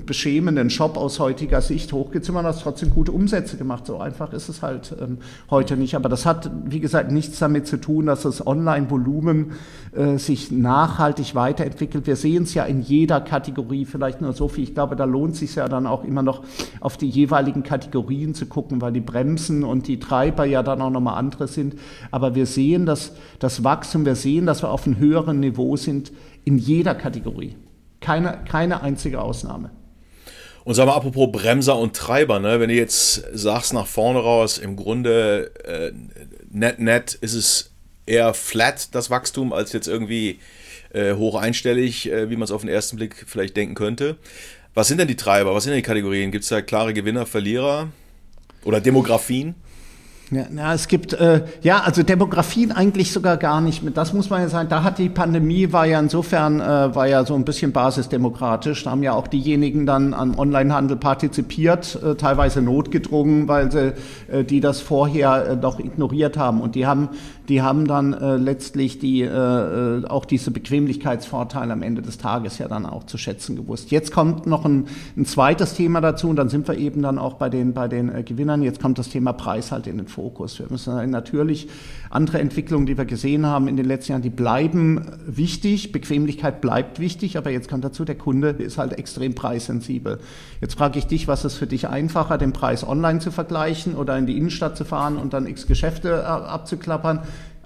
[0.05, 3.85] beschämenden Shop aus heutiger Sicht hochgezimmert, hast trotzdem gute Umsätze gemacht.
[3.85, 5.17] So einfach ist es halt ähm,
[5.49, 5.95] heute nicht.
[5.95, 9.53] Aber das hat, wie gesagt, nichts damit zu tun, dass das Online-Volumen
[9.93, 12.07] äh, sich nachhaltig weiterentwickelt.
[12.07, 14.63] Wir sehen es ja in jeder Kategorie, vielleicht nur so viel.
[14.63, 16.43] Ich glaube, da lohnt es sich ja dann auch immer noch
[16.79, 20.89] auf die jeweiligen Kategorien zu gucken, weil die Bremsen und die Treiber ja dann auch
[20.89, 21.75] nochmal andere sind.
[22.11, 26.11] Aber wir sehen dass das Wachstum, wir sehen, dass wir auf einem höheren Niveau sind
[26.43, 27.55] in jeder Kategorie.
[28.03, 29.71] Keine, keine einzige Ausnahme.
[30.65, 32.59] Und sag mal, apropos Bremser und Treiber, ne?
[32.59, 35.91] wenn du jetzt sagst nach vorne raus, im Grunde äh,
[36.49, 37.71] net, net ist es
[38.05, 40.39] eher flat, das Wachstum, als jetzt irgendwie
[40.93, 44.17] äh, hoch einstellig, äh, wie man es auf den ersten Blick vielleicht denken könnte.
[44.73, 45.53] Was sind denn die Treiber?
[45.53, 46.31] Was sind denn die Kategorien?
[46.31, 47.89] Gibt es da klare Gewinner, Verlierer
[48.63, 49.55] oder Demografien?
[50.33, 53.97] Ja, ja, es gibt, äh, ja, also Demografien eigentlich sogar gar nicht mit.
[53.97, 54.69] Das muss man ja sagen.
[54.69, 58.83] Da hat die Pandemie, war ja insofern, äh, war ja so ein bisschen basisdemokratisch.
[58.83, 63.93] Da haben ja auch diejenigen dann am Onlinehandel partizipiert, äh, teilweise notgedrungen, weil sie,
[64.31, 66.61] äh, die das vorher äh, doch ignoriert haben.
[66.61, 67.09] Und die haben,
[67.49, 72.57] die haben dann äh, letztlich die, äh, äh auch diese Bequemlichkeitsvorteile am Ende des Tages
[72.57, 73.91] ja dann auch zu schätzen gewusst.
[73.91, 77.33] Jetzt kommt noch ein, ein zweites Thema dazu und dann sind wir eben dann auch
[77.33, 78.61] bei den, bei den äh, Gewinnern.
[78.61, 80.59] Jetzt kommt das Thema Preis halt in den Fokus.
[80.59, 81.67] Wir müssen natürlich
[82.09, 85.91] andere Entwicklungen, die wir gesehen haben in den letzten Jahren, die bleiben wichtig.
[85.91, 90.19] Bequemlichkeit bleibt wichtig, aber jetzt kommt dazu, der Kunde ist halt extrem preissensibel.
[90.61, 94.17] Jetzt frage ich dich, was ist für dich einfacher, den Preis online zu vergleichen oder
[94.17, 97.21] in die Innenstadt zu fahren und dann x Geschäfte äh, abzuklappern?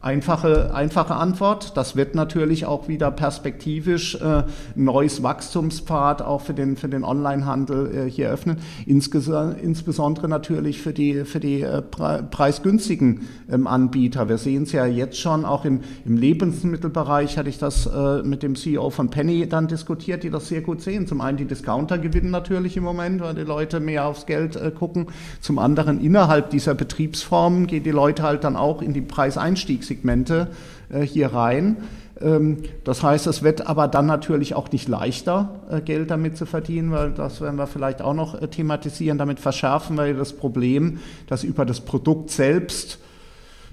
[0.08, 1.76] Einfache, einfache Antwort.
[1.76, 4.44] Das wird natürlich auch wieder perspektivisch äh,
[4.74, 8.60] neues Wachstumspfad auch für den, für den Onlinehandel äh, hier öffnen.
[8.86, 14.30] Insges insbesondere natürlich für die, für die äh, preisgünstigen ähm, Anbieter.
[14.30, 18.44] Wir sehen es ja jetzt schon, auch im, im Lebensmittelbereich hatte ich das äh, mit
[18.44, 21.06] dem CEO von Penny dann diskutiert, die das sehr gut sehen.
[21.08, 24.72] Zum einen die Discounter gewinnen natürlich im Moment, weil die Leute mehr aufs Geld äh,
[24.72, 25.08] gucken.
[25.42, 30.48] Zum anderen innerhalb dieser Betriebsformen gehen die Leute halt dann auch in die Preiseinstiegs Segmente
[30.90, 31.78] äh, hier rein.
[32.22, 36.46] Ähm, das heißt, es wird aber dann natürlich auch nicht leichter, äh, Geld damit zu
[36.46, 39.18] verdienen, weil das werden wir vielleicht auch noch äh, thematisieren.
[39.18, 43.00] Damit verschärfen wir das Problem, dass über das Produkt selbst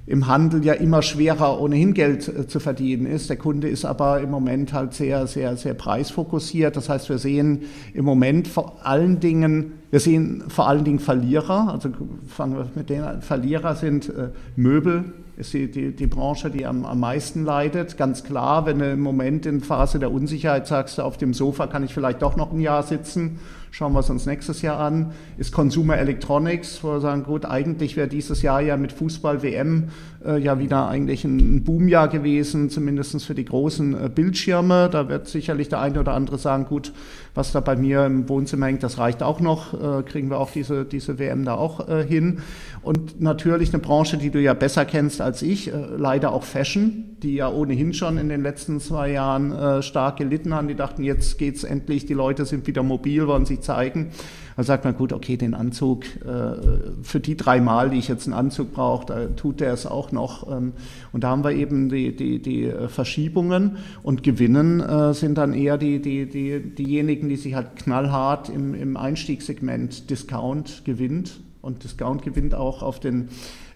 [0.07, 3.31] im Handel ja immer schwerer ohnehin Geld zu verdienen ist.
[3.31, 6.77] Der Kunde ist aber im Moment halt sehr, sehr, sehr preisfokussiert.
[6.77, 7.63] Das heißt, wir sehen
[7.95, 11.71] im Moment vor allen Dingen, wir sehen vor allen Dingen Verlierer.
[11.73, 11.89] Also
[12.29, 13.23] fangen wir mit denen an.
[13.23, 14.13] Verlierer sind
[14.57, 15.05] Möbel,
[15.37, 17.97] ist die, die, die Branche, die am, am meisten leidet.
[17.97, 21.83] Ganz klar, wenn du im Moment in Phase der Unsicherheit sagst, auf dem Sofa kann
[21.85, 23.40] ich vielleicht doch noch ein Jahr sitzen,
[23.75, 27.97] schauen wir es uns nächstes Jahr an, ist Consumer Electronics, wo wir sagen, gut, eigentlich
[27.97, 29.89] wäre dieses Jahr ja mit Fußball WM
[30.25, 34.89] äh, ja wieder eigentlich ein Boomjahr gewesen, zumindest für die großen äh, Bildschirme.
[34.93, 36.93] Da wird sicherlich der eine oder andere sagen, gut,
[37.35, 40.53] was da bei mir im Wohnzimmer hängt, das reicht auch noch, äh, kriegen wir auch
[40.53, 42.43] diese, diese WM da auch äh, hin.
[42.83, 47.13] Und natürlich eine Branche, die du ja besser kennst als ich, äh, leider auch Fashion,
[47.25, 50.69] die ja ohnehin schon in den letzten zwei Jahren äh, stark gelitten haben.
[50.69, 54.11] Die dachten, jetzt geht's endlich, die Leute sind wieder mobil, wollen sich zeigen.
[54.57, 58.27] Da sagt man, gut, okay, den Anzug, äh, für die drei Mal, die ich jetzt
[58.27, 60.49] einen Anzug brauche, da tut der es auch noch.
[60.51, 60.75] Ähm,
[61.13, 65.55] und da haben wir eben die, die, die äh, Verschiebungen und gewinnen äh, sind dann
[65.55, 71.41] eher die, die, die, diejenigen, die sich halt knallhart im, im Einstiegssegment Discount gewinnt.
[71.63, 73.31] Und Discount gewinnt auch auf den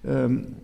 [0.07, 0.57] ähm,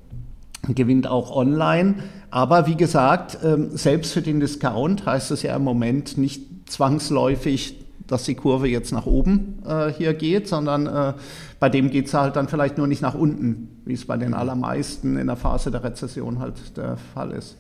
[0.69, 1.97] gewinnt auch online.
[2.31, 7.77] Aber wie gesagt, ähm, selbst für den Discount heißt es ja im Moment nicht zwangsläufig,
[8.07, 11.15] dass die Kurve jetzt nach oben äh, hier geht, sondern äh,
[11.59, 14.35] bei dem geht es halt dann vielleicht nur nicht nach unten, wie es bei den
[14.35, 17.57] allermeisten in der Phase der Rezession halt der Fall ist.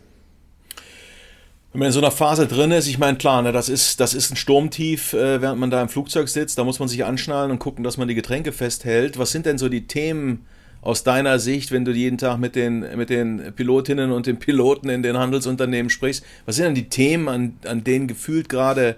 [1.73, 4.15] Wenn man in so einer Phase drin ist, ich meine, klar, ne, das, ist, das
[4.15, 7.51] ist ein Sturmtief, äh, während man da im Flugzeug sitzt, da muss man sich anschnallen
[7.51, 9.19] und gucken, dass man die Getränke festhält.
[9.19, 10.47] Was sind denn so die Themen
[10.85, 14.91] aus deiner Sicht, wenn du jeden Tag mit den, mit den Pilotinnen und den Piloten
[14.91, 16.25] in den Handelsunternehmen sprichst?
[16.45, 18.97] Was sind denn die Themen, an, an denen gefühlt gerade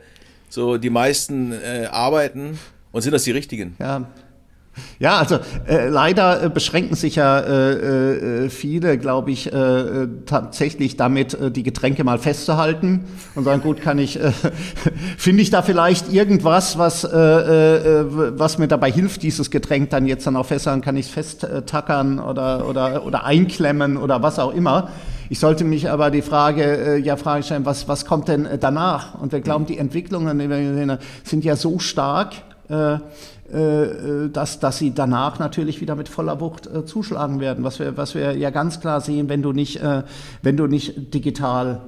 [0.49, 2.59] so die meisten äh, arbeiten
[2.91, 3.77] und sind das die richtigen?
[3.79, 4.09] Ja,
[4.99, 10.09] ja, also äh, leider äh, beschränken sich ja äh, äh, viele, glaube ich, äh, äh,
[10.27, 14.33] tatsächlich damit, äh, die Getränke mal festzuhalten und sagen, gut, kann ich, äh,
[15.19, 18.05] finde ich da vielleicht irgendwas, was, äh, äh,
[18.39, 22.19] was mir dabei hilft, dieses Getränk dann jetzt dann auch festzuhalten, kann ich es festtackern
[22.19, 24.91] oder, oder, oder einklemmen oder was auch immer.
[25.29, 28.59] Ich sollte mich aber die Frage äh, ja fragen stellen, was, was kommt denn äh,
[28.59, 29.21] danach?
[29.21, 34.79] Und wir glauben, die Entwicklungen die sehen, sind ja so stark, äh, äh, dass, dass
[34.79, 37.63] sie danach natürlich wieder mit voller Wucht äh, zuschlagen werden.
[37.65, 40.03] Was wir, was wir ja ganz klar sehen, wenn du nicht, äh,
[40.43, 41.83] wenn du nicht digital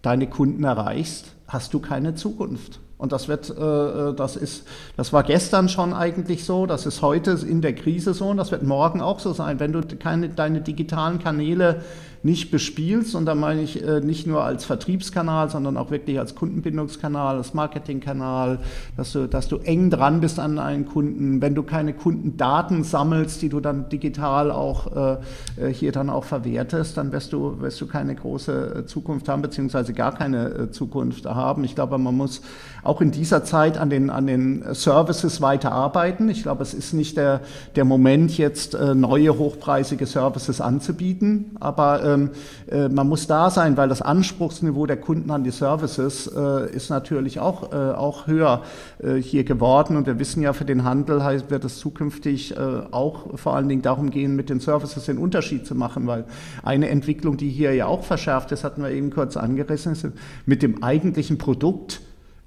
[0.00, 2.80] deine Kunden erreichst, hast du keine Zukunft.
[2.98, 4.64] Und das wird, äh, das ist,
[4.96, 8.52] das war gestern schon eigentlich so, das ist heute in der Krise so und das
[8.52, 9.58] wird morgen auch so sein.
[9.58, 11.82] Wenn du keine, deine digitalen Kanäle
[12.22, 13.14] nicht bespielst.
[13.14, 17.54] Und da meine ich äh, nicht nur als Vertriebskanal, sondern auch wirklich als Kundenbindungskanal, als
[17.54, 18.60] Marketingkanal,
[18.96, 21.42] dass du, dass du eng dran bist an einen Kunden.
[21.42, 25.18] Wenn du keine Kundendaten sammelst, die du dann digital auch
[25.58, 29.28] äh, äh hier dann auch verwertest, dann wirst du, wirst du keine große äh, Zukunft
[29.28, 31.64] haben, beziehungsweise gar keine äh, Zukunft haben.
[31.64, 32.42] Ich glaube, man muss
[32.84, 36.28] auch in dieser Zeit an den, an den Services weiterarbeiten.
[36.28, 37.40] Ich glaube, es ist nicht der,
[37.74, 42.30] der Moment, jetzt äh, neue hochpreisige Services anzubieten, aber ähm,
[42.70, 46.90] äh, man muss da sein, weil das Anspruchsniveau der Kunden an die Services äh, ist
[46.90, 48.62] natürlich auch, äh, auch höher
[48.98, 49.96] äh, hier geworden.
[49.96, 53.68] Und wir wissen ja, für den Handel heißt, wird es zukünftig äh, auch vor allen
[53.68, 56.24] Dingen darum gehen, mit den Services den Unterschied zu machen, weil
[56.62, 60.06] eine Entwicklung, die hier ja auch verschärft ist, hatten wir eben kurz angerissen, ist
[60.46, 62.00] mit dem eigentlichen Produkt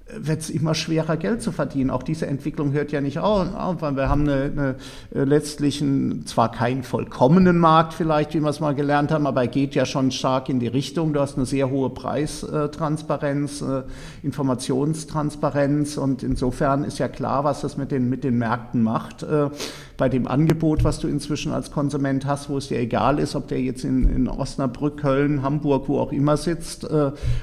[0.08, 1.90] wird es immer schwerer, Geld zu verdienen.
[1.90, 3.48] Auch diese Entwicklung hört ja nicht auf,
[3.80, 4.74] weil wir haben eine, eine,
[5.12, 9.42] äh, letztlich einen, zwar keinen vollkommenen Markt vielleicht, wie wir es mal gelernt haben, aber
[9.42, 11.12] er geht ja schon stark in die Richtung.
[11.12, 13.82] Du hast eine sehr hohe Preistransparenz, äh,
[14.22, 19.24] Informationstransparenz und insofern ist ja klar, was das mit den, mit den Märkten macht.
[19.24, 19.50] Äh,
[19.96, 23.48] bei dem Angebot, was du inzwischen als Konsument hast, wo es dir egal ist, ob
[23.48, 26.86] der jetzt in, in Osnabrück, Köln, Hamburg, wo auch immer sitzt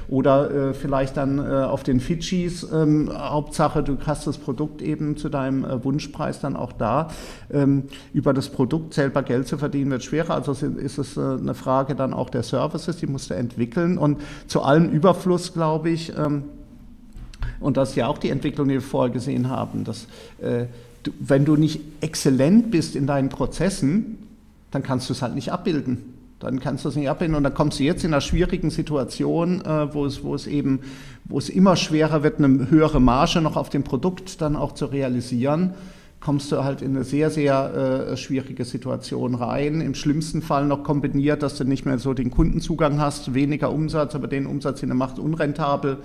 [0.06, 2.53] oder vielleicht dann auf den Fidschis.
[2.62, 7.08] Ähm, Hauptsache, du hast das Produkt eben zu deinem äh, Wunschpreis dann auch da.
[7.52, 10.34] Ähm, über das Produkt selber Geld zu verdienen wird schwerer.
[10.34, 13.98] Also ist es äh, eine Frage dann auch der Services, die musst du entwickeln.
[13.98, 16.44] Und zu allem Überfluss, glaube ich, ähm,
[17.60, 20.06] und das ist ja auch die Entwicklung, die wir vorher gesehen haben, dass
[20.40, 20.66] äh,
[21.02, 24.18] du, wenn du nicht exzellent bist in deinen Prozessen,
[24.70, 26.13] dann kannst du es halt nicht abbilden.
[26.44, 29.60] Dann kannst du es nicht abbilden und dann kommst du jetzt in einer schwierigen Situation,
[29.62, 30.80] äh, wo, es, wo es eben,
[31.24, 34.86] wo es immer schwerer wird, eine höhere Marge noch auf dem Produkt dann auch zu
[34.86, 35.74] realisieren
[36.24, 39.82] kommst du halt in eine sehr, sehr äh, schwierige Situation rein.
[39.82, 44.14] Im schlimmsten Fall noch kombiniert, dass du nicht mehr so den Kundenzugang hast, weniger Umsatz,
[44.14, 45.98] aber den Umsatz, den du machst, unrentabel.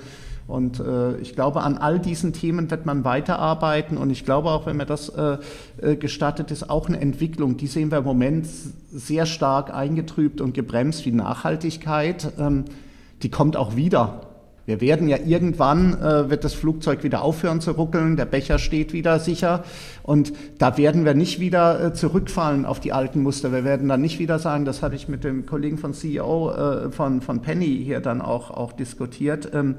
[0.50, 3.98] Und äh, ich glaube, an all diesen Themen wird man weiterarbeiten.
[3.98, 5.38] Und ich glaube auch, wenn mir das äh,
[5.80, 8.48] äh, gestattet ist, auch eine Entwicklung, die sehen wir im Moment
[8.92, 12.34] sehr stark eingetrübt und gebremst wie Nachhaltigkeit.
[12.40, 12.66] Ähm,
[13.22, 14.22] die kommt auch wieder.
[14.66, 18.94] Wir werden ja irgendwann, äh, wird das Flugzeug wieder aufhören zu ruckeln, der Becher steht
[18.94, 19.64] wieder sicher
[20.04, 23.52] und da werden wir nicht wieder äh, zurückfallen auf die alten Muster.
[23.52, 26.92] Wir werden dann nicht wieder sagen, das hatte ich mit dem Kollegen von CEO äh,
[26.92, 29.50] von, von Penny hier dann auch, auch diskutiert.
[29.56, 29.78] Ähm,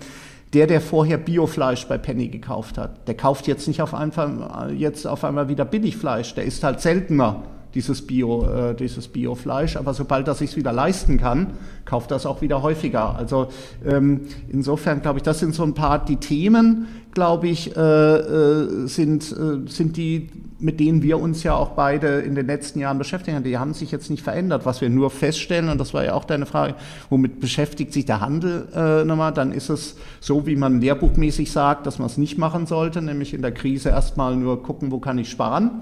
[0.53, 5.07] der, der vorher Biofleisch bei Penny gekauft hat, der kauft jetzt nicht auf einmal, jetzt
[5.07, 7.43] auf einmal wieder Billigfleisch, der ist halt seltener
[7.75, 9.77] dieses Bio, äh, dieses Biofleisch.
[9.77, 11.55] Aber sobald er sich wieder leisten kann,
[11.85, 13.17] kauft es auch wieder häufiger.
[13.17, 13.49] Also
[13.87, 18.87] ähm, insofern glaube ich, das sind so ein paar die Themen, glaube ich, äh, äh,
[18.87, 20.29] sind äh, sind die
[20.63, 23.43] mit denen wir uns ja auch beide in den letzten Jahren beschäftigen.
[23.43, 24.67] Die haben sich jetzt nicht verändert.
[24.67, 26.75] Was wir nur feststellen, und das war ja auch deine Frage,
[27.09, 31.87] womit beschäftigt sich der Handel äh, nochmal, dann ist es so, wie man lehrbuchmäßig sagt,
[31.87, 35.19] dass man es nicht machen sollte, nämlich in der Krise erstmal nur gucken, wo kann
[35.19, 35.81] ich sparen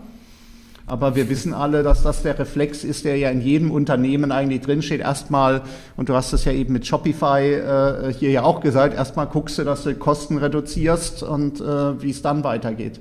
[0.89, 4.63] aber wir wissen alle, dass das der Reflex ist, der ja in jedem Unternehmen eigentlich
[4.63, 5.01] drinsteht.
[5.01, 5.63] Erstmal,
[5.97, 9.59] und du hast es ja eben mit Shopify äh, hier ja auch gesagt, erstmal guckst
[9.59, 13.01] du, dass du Kosten reduzierst und äh, wie es dann weitergeht.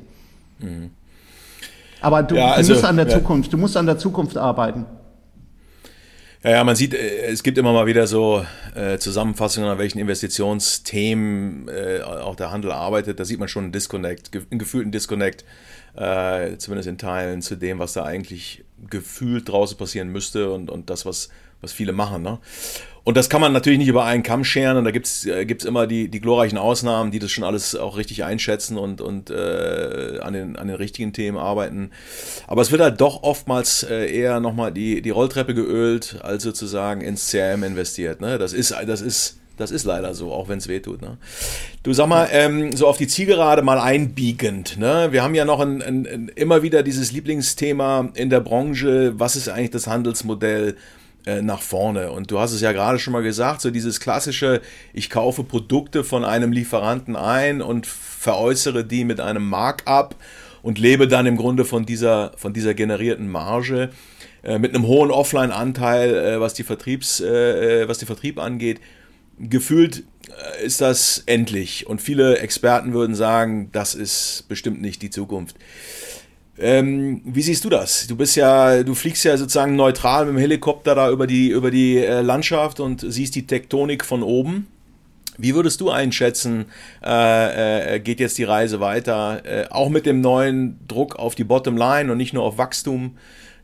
[0.60, 0.91] Mhm.
[2.02, 3.17] Aber du, ja, also, du, musst an der ja.
[3.17, 4.86] Zukunft, du musst an der Zukunft arbeiten.
[6.43, 8.45] Ja, ja, man sieht, äh, es gibt immer mal wieder so
[8.76, 13.19] äh, Zusammenfassungen, an welchen Investitionsthemen äh, auch der Handel arbeitet.
[13.19, 15.43] Da sieht man schon einen Disconnect, einen gefühlten Disconnect
[15.97, 20.89] äh, zumindest in Teilen zu dem, was da eigentlich gefühlt draußen passieren müsste und, und
[20.89, 21.29] das, was,
[21.62, 22.21] was viele machen.
[22.21, 22.39] Ne?
[23.03, 25.88] Und das kann man natürlich nicht über einen Kamm scheren und da gibt's äh, immer
[25.88, 30.33] die, die glorreichen Ausnahmen, die das schon alles auch richtig einschätzen und, und äh, an,
[30.33, 31.91] den, an den richtigen Themen arbeiten.
[32.47, 37.01] Aber es wird halt doch oftmals äh, eher nochmal die, die Rolltreppe geölt, als sozusagen
[37.01, 38.21] ins CRM investiert.
[38.21, 38.38] Ne?
[38.38, 41.01] Das ist, das ist das ist leider so, auch wenn es weh tut.
[41.01, 41.17] Ne?
[41.83, 44.77] Du sag mal, ähm, so auf die Zielgerade mal einbiegend.
[44.77, 45.07] Ne?
[45.11, 49.19] Wir haben ja noch ein, ein, ein, immer wieder dieses Lieblingsthema in der Branche.
[49.19, 50.77] Was ist eigentlich das Handelsmodell
[51.25, 52.11] äh, nach vorne?
[52.11, 54.61] Und du hast es ja gerade schon mal gesagt, so dieses klassische,
[54.93, 60.15] ich kaufe Produkte von einem Lieferanten ein und veräußere die mit einem Markup
[60.61, 63.89] und lebe dann im Grunde von dieser, von dieser generierten Marge
[64.43, 68.79] äh, mit einem hohen Offline-Anteil, äh, was, die äh, äh was den Vertrieb angeht
[69.39, 71.88] gefühlt äh, ist das endlich.
[71.88, 75.56] Und viele Experten würden sagen, das ist bestimmt nicht die Zukunft.
[76.60, 78.08] Ähm, wie siehst du das?
[78.08, 81.69] Du bist ja, du fliegst ja sozusagen neutral mit dem Helikopter da über die, über
[81.69, 84.67] die äh, Landschaft und siehst die Tektonik von oben.
[85.38, 86.65] Wie würdest du einschätzen,
[87.06, 91.43] äh, äh, geht jetzt die Reise weiter, äh, auch mit dem neuen Druck auf die
[91.43, 93.17] Bottomline und nicht nur auf Wachstum?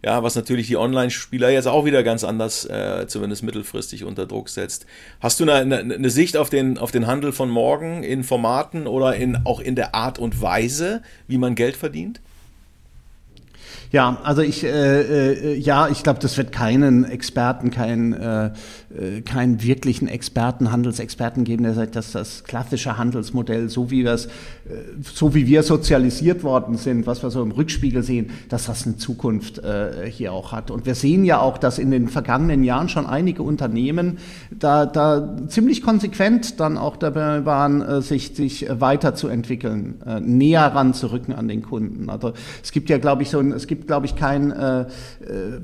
[0.03, 4.49] Ja, was natürlich die Online-Spieler jetzt auch wieder ganz anders, äh, zumindest mittelfristig unter Druck
[4.49, 4.85] setzt.
[5.21, 9.15] Hast du eine, eine, Sicht auf den, auf den Handel von morgen in Formaten oder
[9.15, 12.19] in, auch in der Art und Weise, wie man Geld verdient?
[13.93, 18.51] Ja, also ich, äh, äh, ja, ich glaube, das wird keinen Experten, keinen, äh, äh,
[19.25, 24.25] keinen wirklichen Experten, Handelsexperten geben, der sagt, dass das klassische Handelsmodell, so wie wir es,
[24.25, 24.29] äh,
[25.01, 28.97] so wie wir sozialisiert worden sind, was wir so im Rückspiegel sehen, dass das eine
[28.97, 30.69] Zukunft äh, hier auch hat.
[30.69, 34.19] Und wir sehen ja auch, dass in den vergangenen Jahren schon einige Unternehmen
[34.51, 41.33] da, da ziemlich konsequent dann auch dabei waren, äh, sich, sich weiterzuentwickeln, äh, näher ranzurücken
[41.33, 42.09] an den Kunden.
[42.09, 44.85] Also es gibt ja, glaube ich, so ein, es gibt glaube ich, kein äh, äh,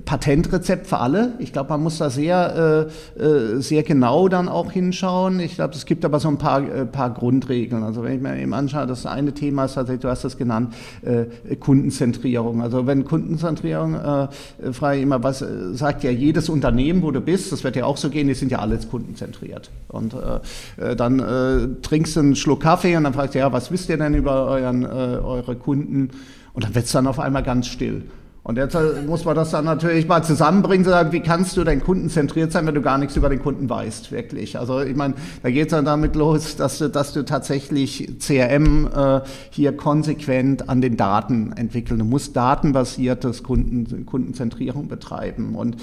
[0.04, 1.34] Patentrezept für alle.
[1.40, 3.19] Ich glaube, man muss da sehr, äh, äh,
[3.60, 5.40] sehr genau dann auch hinschauen.
[5.40, 7.84] Ich glaube, es gibt aber so ein paar, äh, paar Grundregeln.
[7.84, 10.74] Also wenn ich mir eben anschaue, das eine Thema ist tatsächlich, du hast das genannt,
[11.02, 12.62] äh, Kundenzentrierung.
[12.62, 14.28] Also wenn Kundenzentrierung, äh,
[14.72, 17.98] frei immer, was äh, sagt ja jedes Unternehmen, wo du bist, das wird ja auch
[17.98, 19.70] so gehen, die sind ja alles kundenzentriert.
[19.88, 23.72] Und äh, dann äh, trinkst du einen Schluck Kaffee und dann fragst du, ja, was
[23.72, 26.10] wisst ihr denn über euren, äh, eure Kunden?
[26.54, 28.04] Und dann wird es dann auf einmal ganz still.
[28.50, 31.84] Und jetzt muss man das dann natürlich mal zusammenbringen, zu sagen, wie kannst du denn
[31.84, 34.58] kundenzentriert sein, wenn du gar nichts über den Kunden weißt, wirklich.
[34.58, 38.88] Also ich meine, da geht es dann damit los, dass du, dass du tatsächlich CRM
[38.88, 42.00] äh, hier konsequent an den Daten entwickeln.
[42.00, 45.54] Du musst datenbasiertes Kunden, Kundenzentrierung betreiben.
[45.54, 45.78] Und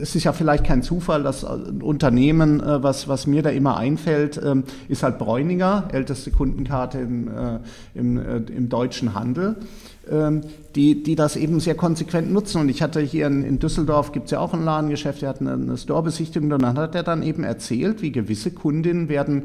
[0.00, 3.76] es ist ja vielleicht kein Zufall, dass ein Unternehmen, äh, was, was mir da immer
[3.76, 4.54] einfällt, äh,
[4.88, 9.56] ist halt Bräuninger, älteste Kundenkarte äh, im, äh, im deutschen Handel.
[10.08, 10.42] Ähm,
[10.76, 12.60] die, die das eben sehr konsequent nutzen.
[12.62, 15.40] Und ich hatte hier in, in Düsseldorf, gibt es ja auch ein Ladengeschäft, der hat
[15.40, 19.42] eine, eine Store-Besichtigung und dann hat er dann eben erzählt, wie gewisse Kundinnen werden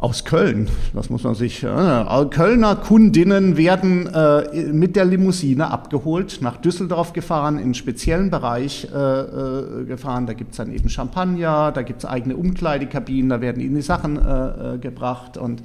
[0.00, 0.68] aus Köln.
[0.94, 1.62] Das muss man sich.
[1.62, 8.30] Äh, Kölner Kundinnen werden äh, mit der Limousine abgeholt, nach Düsseldorf gefahren, in einen speziellen
[8.30, 10.26] Bereich äh, äh gefahren.
[10.26, 13.82] Da gibt es dann eben Champagner, da gibt es eigene Umkleidekabinen, da werden ihnen die
[13.82, 15.36] Sachen äh, äh, gebracht.
[15.36, 15.62] Und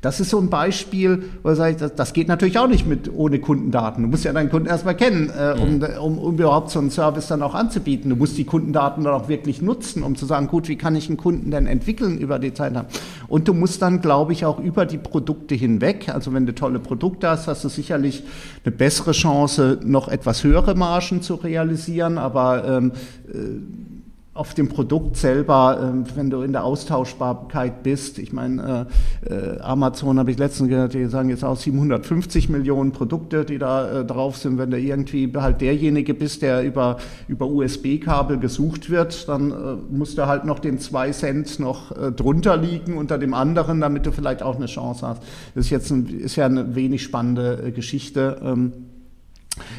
[0.00, 3.12] das ist so ein Beispiel, wo ich sage, das, das geht natürlich auch nicht mit
[3.12, 4.04] ohne Kundendaten.
[4.04, 5.84] Du musst ja deinen Kunden erstmal kennen, um, mhm.
[6.00, 8.10] um, um überhaupt so einen Service dann auch anzubieten.
[8.10, 11.08] Du musst die Kundendaten dann auch wirklich nutzen, um zu sagen, gut, wie kann ich
[11.08, 12.88] einen Kunden denn entwickeln über die Zeit haben.
[13.28, 16.78] Und du musst dann, glaube ich, auch über die Produkte hinweg, also wenn du tolle
[16.78, 18.22] Produkte hast, hast du sicherlich
[18.64, 22.92] eine bessere Chance, noch etwas höhere Margen zu realisieren, aber ähm,
[23.32, 24.01] äh,
[24.34, 28.18] auf dem Produkt selber, äh, wenn du in der Austauschbarkeit bist.
[28.18, 28.86] Ich meine,
[29.28, 33.58] äh, äh, Amazon habe ich letztens gehört, die sagen jetzt auch 750 Millionen Produkte, die
[33.58, 34.56] da drauf sind.
[34.56, 36.96] Wenn du irgendwie halt derjenige bist, der über,
[37.28, 39.52] über USB-Kabel gesucht wird, dann
[39.90, 44.12] musst du halt noch den zwei Cent noch drunter liegen unter dem anderen, damit du
[44.12, 45.22] vielleicht auch eine Chance hast.
[45.54, 48.72] Das ist jetzt ein, ist ja eine wenig spannende Geschichte.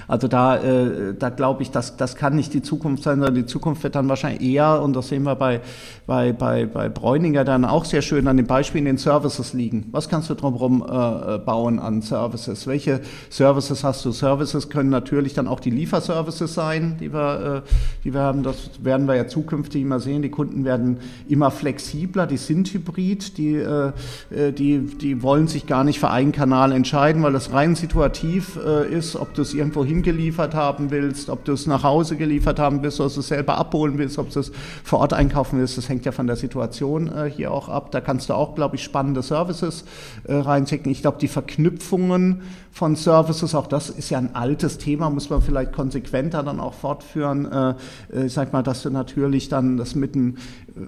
[0.08, 3.46] Also da, äh, da glaube ich, das, das kann nicht die Zukunft sein, sondern die
[3.46, 5.62] Zukunft wird dann wahrscheinlich eher, und das sehen wir bei,
[6.06, 9.88] bei, bei, bei Bräuninger dann auch sehr schön an den Beispielen in den Services liegen.
[9.92, 12.68] Was kannst du drumherum äh, bauen an Services?
[12.68, 14.12] Welche Services hast du?
[14.12, 17.70] Services können natürlich dann auch die Lieferservices sein, die wir, äh,
[18.04, 18.44] die wir haben.
[18.44, 20.22] Das werden wir ja zukünftig immer sehen.
[20.22, 23.92] Die Kunden werden immer flexibler, die sind hybrid, die, äh,
[24.30, 28.58] äh die, die wollen sich gar nicht für einen Kanal entscheiden, weil das rein situativ
[28.64, 32.60] äh, ist, ob du es irgendwo hingeliefert haben willst, ob du es nach Hause geliefert
[32.60, 34.52] haben willst, ob du es selber abholen willst, ob du es
[34.84, 37.92] vor Ort einkaufen willst, das hängt ja von der Situation äh, hier auch ab.
[37.92, 39.86] Da kannst du auch, glaube ich, spannende Services
[40.26, 40.92] äh, reinchecken.
[40.92, 42.42] Ich glaube, die Verknüpfungen
[42.74, 46.74] von Services, auch das ist ja ein altes Thema, muss man vielleicht konsequenter dann auch
[46.74, 47.46] fortführen.
[47.46, 47.76] Äh,
[48.12, 50.38] äh ich sag mal, dass du natürlich dann das mit dem,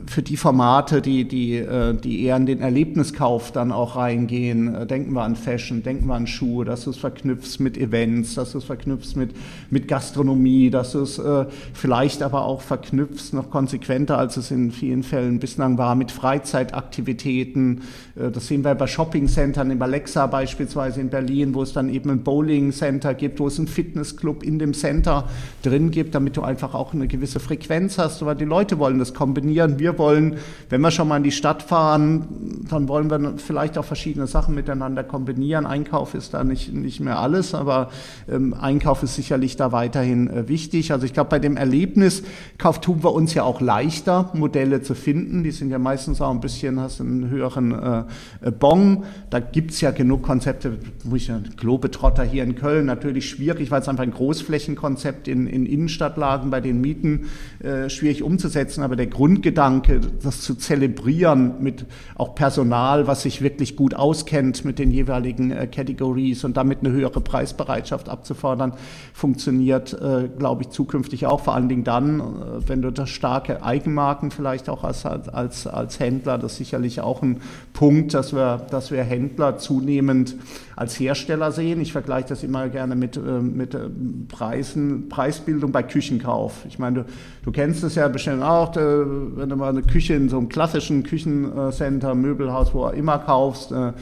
[0.08, 4.88] für die Formate, die, die, äh, die eher in den Erlebniskauf dann auch reingehen, äh,
[4.88, 8.54] denken wir an Fashion, denken wir an Schuhe, dass du es verknüpfst mit Events, dass
[8.54, 9.36] du es verknüpfst mit,
[9.70, 14.72] mit Gastronomie, dass du es äh, vielleicht aber auch verknüpfst, noch konsequenter, als es in
[14.72, 17.82] vielen Fällen bislang war, mit Freizeitaktivitäten.
[18.16, 22.24] Das sehen wir bei Shoppingcentern, im Alexa beispielsweise in Berlin, wo es dann eben ein
[22.24, 25.26] Bowling-Center gibt, wo es einen Fitnessclub in dem Center
[25.62, 29.14] drin gibt, damit du einfach auch eine gewisse Frequenz hast, weil die Leute wollen das
[29.14, 30.38] kombinieren wir wollen,
[30.70, 34.56] wenn wir schon mal in die Stadt fahren, dann wollen wir vielleicht auch verschiedene Sachen
[34.56, 35.66] miteinander kombinieren.
[35.66, 37.90] Einkauf ist da nicht, nicht mehr alles, aber
[38.30, 40.92] ähm, Einkauf ist sicherlich da weiterhin äh, wichtig.
[40.92, 45.44] Also ich glaube, bei dem Erlebniskauf tun wir uns ja auch leichter, Modelle zu finden.
[45.44, 48.04] Die sind ja meistens auch ein bisschen, hast einen höheren äh,
[48.42, 49.04] äh Bon.
[49.30, 50.78] Da gibt es ja genug Konzepte.
[51.04, 55.48] Muss ich ja, Globetrotter hier in Köln natürlich schwierig, weil es einfach ein Großflächenkonzept in,
[55.48, 57.26] in Innenstadtlagen bei den Mieten
[57.60, 58.84] äh, schwierig umzusetzen.
[58.84, 61.86] Aber der Grundgedanke Gedanke, das zu zelebrieren mit
[62.16, 66.92] auch Personal, was sich wirklich gut auskennt mit den jeweiligen äh, Categories und damit eine
[66.92, 68.74] höhere Preisbereitschaft abzufordern,
[69.14, 71.40] funktioniert, äh, glaube ich, zukünftig auch.
[71.40, 72.24] Vor allen Dingen dann, äh,
[72.68, 77.22] wenn du das starke Eigenmarken vielleicht auch als, als, als Händler, das ist sicherlich auch
[77.22, 77.42] ein
[77.74, 80.36] Punkt, dass wir, dass wir Händler zunehmend
[80.76, 81.82] als Hersteller sehen.
[81.82, 83.90] Ich vergleiche das immer gerne mit, äh, mit äh,
[84.28, 86.66] Preisen, Preisbildung bei Küchenkauf.
[86.68, 87.06] Ich meine, du,
[87.44, 91.04] du kennst es ja bestimmt auch, wenn du mal eine Küche in so einem klassischen
[91.04, 93.94] Küchencenter, Möbelhaus, wo er immer kaufst, äh,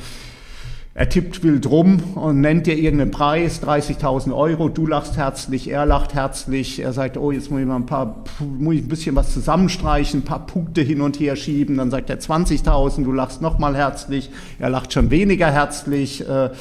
[0.96, 5.88] er tippt wild rum und nennt dir irgendeinen Preis, 30.000 Euro, du lachst herzlich, er
[5.88, 8.24] lacht herzlich, er sagt, oh, jetzt muss ich mal ein paar,
[8.60, 12.12] muss ich ein bisschen was zusammenstreichen, ein paar Punkte hin und her schieben, dann sagt
[12.12, 14.30] er 20.000, du lachst nochmal herzlich,
[14.60, 16.52] er lacht schon weniger herzlich, äh, äh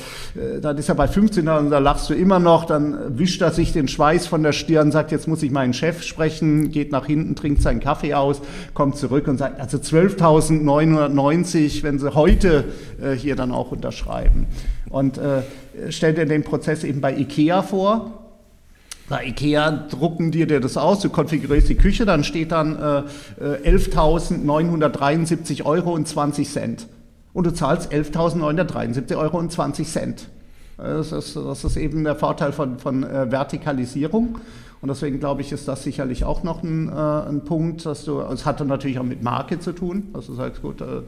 [0.62, 3.86] dann ist er bei 15.000, da lachst du immer noch, dann wischt er sich den
[3.86, 7.60] Schweiß von der Stirn, sagt, jetzt muss ich meinen Chef sprechen, geht nach hinten, trinkt
[7.60, 8.40] seinen Kaffee aus,
[8.72, 12.64] kommt zurück und sagt, also 12.990, wenn sie heute
[13.02, 14.46] äh, hier dann auch unterschreiben betreiben.
[14.90, 15.42] Und äh,
[15.90, 18.18] stell dir den Prozess eben bei IKEA vor.
[19.08, 23.02] Bei IKEA drucken dir das aus, du konfigurierst die Küche, dann steht dann äh,
[23.68, 26.86] 11.973 äh, Euro und 20 Cent.
[27.32, 30.28] Und du zahlst 11.973 Euro und 20 Cent.
[30.76, 34.38] Das ist, das ist eben der Vorteil von, von äh, Vertikalisierung.
[34.82, 38.18] Und deswegen glaube ich, ist das sicherlich auch noch ein, äh, ein Punkt, dass du,
[38.18, 40.08] es hat natürlich auch mit Marke zu tun.
[40.12, 41.02] Also du sagst, gut, äh,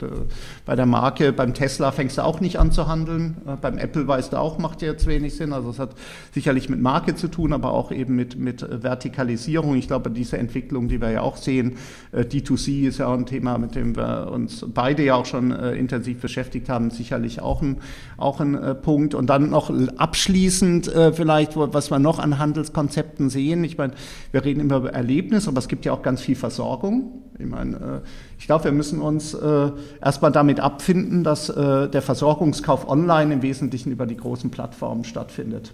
[0.65, 4.07] bei der Marke, beim Tesla fängst du auch nicht an zu handeln, äh, beim Apple
[4.07, 5.53] weißt du auch, macht jetzt wenig Sinn.
[5.53, 5.91] Also es hat
[6.33, 9.75] sicherlich mit Marke zu tun, aber auch eben mit, mit Vertikalisierung.
[9.75, 11.75] Ich glaube, diese Entwicklung, die wir ja auch sehen,
[12.13, 15.51] äh, D2C ist ja auch ein Thema, mit dem wir uns beide ja auch schon
[15.51, 17.79] äh, intensiv beschäftigt haben, sicherlich auch ein,
[18.19, 19.17] auch ein äh, Punkt.
[19.17, 23.95] Und dann noch abschließend vielleicht, was wir noch an Handelskonzepten sehen, Ich meine,
[24.33, 27.25] wir reden immer über Erlebnis, aber es gibt ja auch ganz viel Versorgung.
[27.39, 28.01] Ich meine, äh,
[28.39, 33.43] ich glaube, wir müssen uns äh, erstmal damit abfinden, dass äh, der Versorgungskauf online im
[33.43, 35.73] Wesentlichen über die großen Plattformen stattfindet.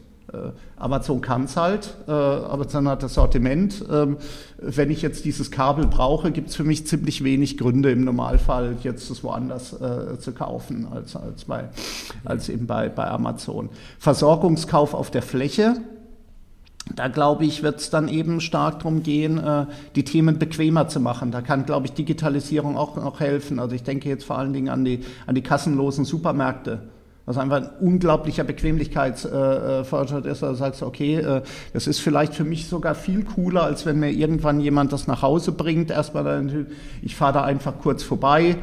[0.76, 3.84] Amazon kann es halt, Amazon hat das Sortiment.
[3.90, 4.16] Ähm,
[4.60, 8.76] wenn ich jetzt dieses Kabel brauche, gibt es für mich ziemlich wenig Gründe im Normalfall,
[8.84, 9.76] jetzt das woanders
[10.20, 11.70] zu kaufen, als, als, bei,
[12.24, 13.70] als eben bei, bei Amazon.
[13.98, 15.78] Versorgungskauf auf der Fläche.
[16.94, 19.40] Da glaube ich, wird es dann eben stark darum gehen,
[19.94, 21.30] die Themen bequemer zu machen.
[21.30, 23.60] Da kann, glaube ich, Digitalisierung auch noch helfen.
[23.60, 26.80] Also ich denke jetzt vor allen Dingen an die, an die kassenlosen Supermärkte
[27.30, 30.42] was einfach ein unglaublicher Bequemlichkeitsfortschritt ist.
[30.42, 34.00] Da sagst du, okay, äh, das ist vielleicht für mich sogar viel cooler, als wenn
[34.00, 35.92] mir irgendwann jemand das nach Hause bringt.
[35.92, 36.66] Erstmal,
[37.02, 38.56] ich fahre da einfach kurz vorbei,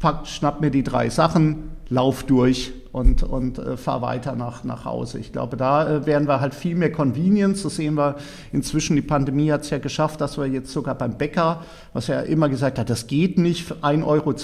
[0.00, 4.84] pack, schnapp mir die drei Sachen, lauf durch und, und äh, fahr weiter nach, nach
[4.84, 5.18] Hause.
[5.18, 7.62] Ich glaube, da äh, werden wir halt viel mehr Convenience.
[7.62, 8.16] Das sehen wir
[8.52, 8.96] inzwischen.
[8.96, 11.62] Die Pandemie hat es ja geschafft, dass wir jetzt sogar beim Bäcker,
[11.92, 14.34] was er ja immer gesagt hat, das geht nicht, 1,20 Euro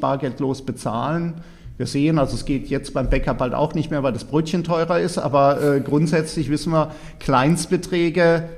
[0.00, 1.34] bargeldlos bezahlen
[1.78, 4.64] wir sehen, also es geht jetzt beim Bäcker bald auch nicht mehr, weil das Brötchen
[4.64, 6.90] teurer ist, aber äh, grundsätzlich wissen wir,
[7.20, 8.48] Kleinstbeträge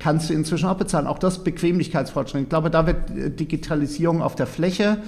[0.00, 1.06] kannst du inzwischen auch bezahlen.
[1.06, 2.42] Auch das Bequemlichkeitsfortschritt.
[2.42, 4.98] Ich glaube, da wird äh, Digitalisierung auf der Fläche.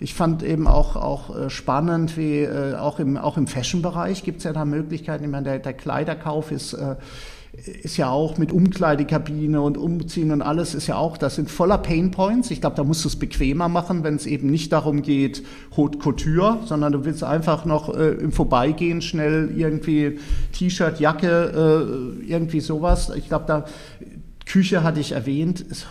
[0.00, 4.38] Ich fand eben auch, auch äh, spannend, wie äh, auch im, auch im Fashion-Bereich gibt
[4.38, 5.24] es ja da Möglichkeiten.
[5.24, 6.96] Ich meine, der, der Kleiderkauf ist äh,
[7.52, 11.78] ist ja auch mit Umkleidekabine und Umziehen und alles ist ja auch, das sind voller
[11.78, 12.50] Painpoints.
[12.50, 15.42] Ich glaube, da musst du es bequemer machen, wenn es eben nicht darum geht,
[15.76, 20.20] Haute Couture, sondern du willst einfach noch äh, im Vorbeigehen schnell irgendwie
[20.52, 23.10] T-Shirt, Jacke, äh, irgendwie sowas.
[23.16, 23.64] Ich glaube, da
[24.46, 25.86] Küche hatte ich erwähnt, ist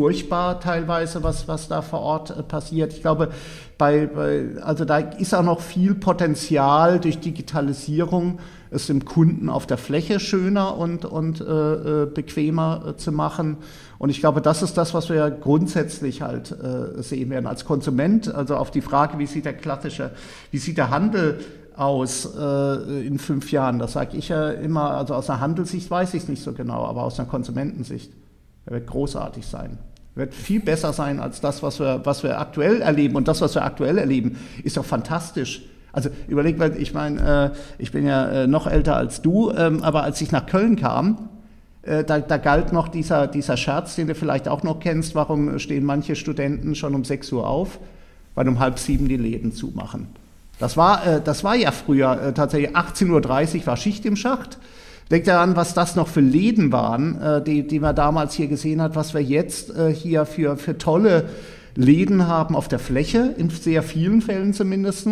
[0.00, 2.94] furchtbar teilweise, was, was da vor Ort äh, passiert.
[2.94, 3.28] Ich glaube,
[3.76, 8.38] bei, bei, also da ist auch noch viel Potenzial durch Digitalisierung
[8.70, 13.58] es dem Kunden auf der Fläche schöner und, und äh, äh, bequemer äh, zu machen.
[13.98, 18.32] Und ich glaube, das ist das, was wir grundsätzlich halt äh, sehen werden als Konsument.
[18.32, 20.12] Also auf die Frage, wie sieht der klassische,
[20.50, 21.40] wie sieht der Handel
[21.76, 23.78] aus äh, in fünf Jahren?
[23.78, 26.86] Das sage ich ja immer, also aus einer Handelssicht weiß ich es nicht so genau,
[26.86, 28.12] aber aus einer Konsumentensicht.
[28.66, 29.78] Er wird großartig sein
[30.20, 33.16] wird viel besser sein als das, was wir, was wir aktuell erleben.
[33.16, 35.62] Und das, was wir aktuell erleben, ist doch fantastisch.
[35.92, 39.82] Also überleg mal, ich meine, äh, ich bin ja äh, noch älter als du, ähm,
[39.82, 41.28] aber als ich nach Köln kam,
[41.82, 45.58] äh, da, da, galt noch dieser, dieser Scherz, den du vielleicht auch noch kennst, warum
[45.58, 47.78] stehen manche Studenten schon um 6 Uhr auf,
[48.34, 50.08] weil um halb sieben die Läden zumachen.
[50.58, 54.58] Das war, äh, das war ja früher äh, tatsächlich 18.30 Uhr war Schicht im Schacht.
[55.10, 58.80] Denkt daran, was das noch für Läden waren, äh, die, die man damals hier gesehen
[58.80, 61.24] hat, was wir jetzt hier für, für tolle
[61.76, 65.06] Läden haben auf der Fläche, in sehr vielen Fällen zumindest.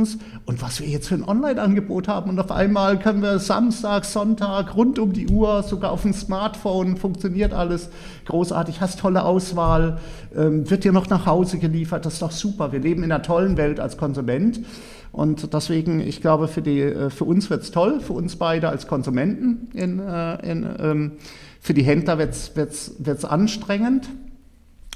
[0.44, 2.30] Und was wir jetzt für ein Online-Angebot haben.
[2.30, 6.96] Und auf einmal können wir Samstag, Sonntag, rund um die Uhr, sogar auf dem Smartphone,
[6.96, 7.90] funktioniert alles
[8.26, 9.98] großartig, hast tolle Auswahl,
[10.36, 12.04] ähm, wird dir noch nach Hause geliefert.
[12.04, 12.72] Das ist doch super.
[12.72, 14.60] Wir leben in einer tollen Welt als Konsument.
[15.12, 18.68] Und deswegen, ich glaube, für, die, äh, für uns wird es toll, für uns beide
[18.68, 19.68] als Konsumenten.
[19.74, 21.12] In, äh, in, ähm,
[21.60, 24.08] für die Händler wird es anstrengend.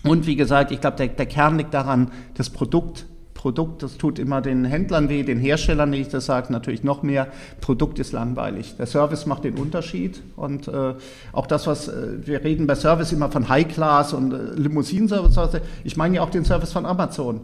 [0.05, 3.07] Und wie gesagt, ich glaube, der, der Kern liegt daran, das Produkt
[3.43, 7.03] Produkt, das tut immer den Händlern weh, den Herstellern, wie ich das sage, natürlich noch
[7.03, 7.27] mehr.
[7.61, 8.77] Produkt ist langweilig.
[8.77, 10.95] Der Service macht den Unterschied und äh,
[11.33, 15.61] auch das, was äh, wir reden bei Service immer von High Class und äh, Limousinenservice.
[15.83, 17.41] Ich meine ja auch den Service von Amazon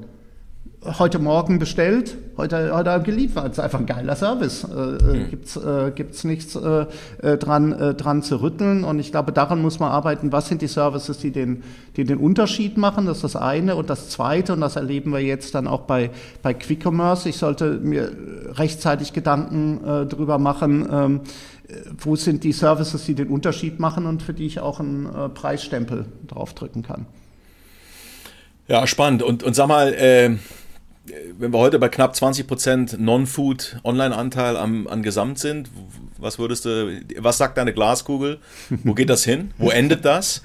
[0.85, 3.47] heute Morgen bestellt, heute, heute geliefert.
[3.47, 4.65] Das ist einfach ein geiler Service.
[4.65, 5.31] Äh, mhm.
[5.31, 6.87] Gibt's äh, gibt's nichts äh,
[7.21, 8.85] äh, dran, äh, dran zu rütteln.
[8.85, 10.31] Und ich glaube, daran muss man arbeiten.
[10.31, 11.65] Was sind die Services, die den,
[11.97, 13.07] die den Unterschied machen?
[13.07, 13.75] Das ist das eine.
[13.75, 16.11] Und das zweite, und das erleben wir jetzt dann auch bei,
[16.43, 17.29] bei Quick Commerce.
[17.29, 18.13] Ich sollte mir
[18.53, 21.21] rechtzeitig Gedanken äh, drüber machen, ähm,
[21.99, 25.29] wo sind die Services, die den Unterschied machen und für die ich auch einen äh,
[25.29, 27.07] Preisstempel draufdrücken kann.
[28.69, 29.23] Ja, spannend.
[29.23, 30.37] Und, und sag mal, äh,
[31.39, 35.71] wenn wir heute bei knapp 20% Non-Food-Online-Anteil an Gesamt sind,
[36.21, 38.39] was würdest du, was sagt deine Glaskugel?
[38.83, 39.53] Wo geht das hin?
[39.57, 40.43] Wo endet das?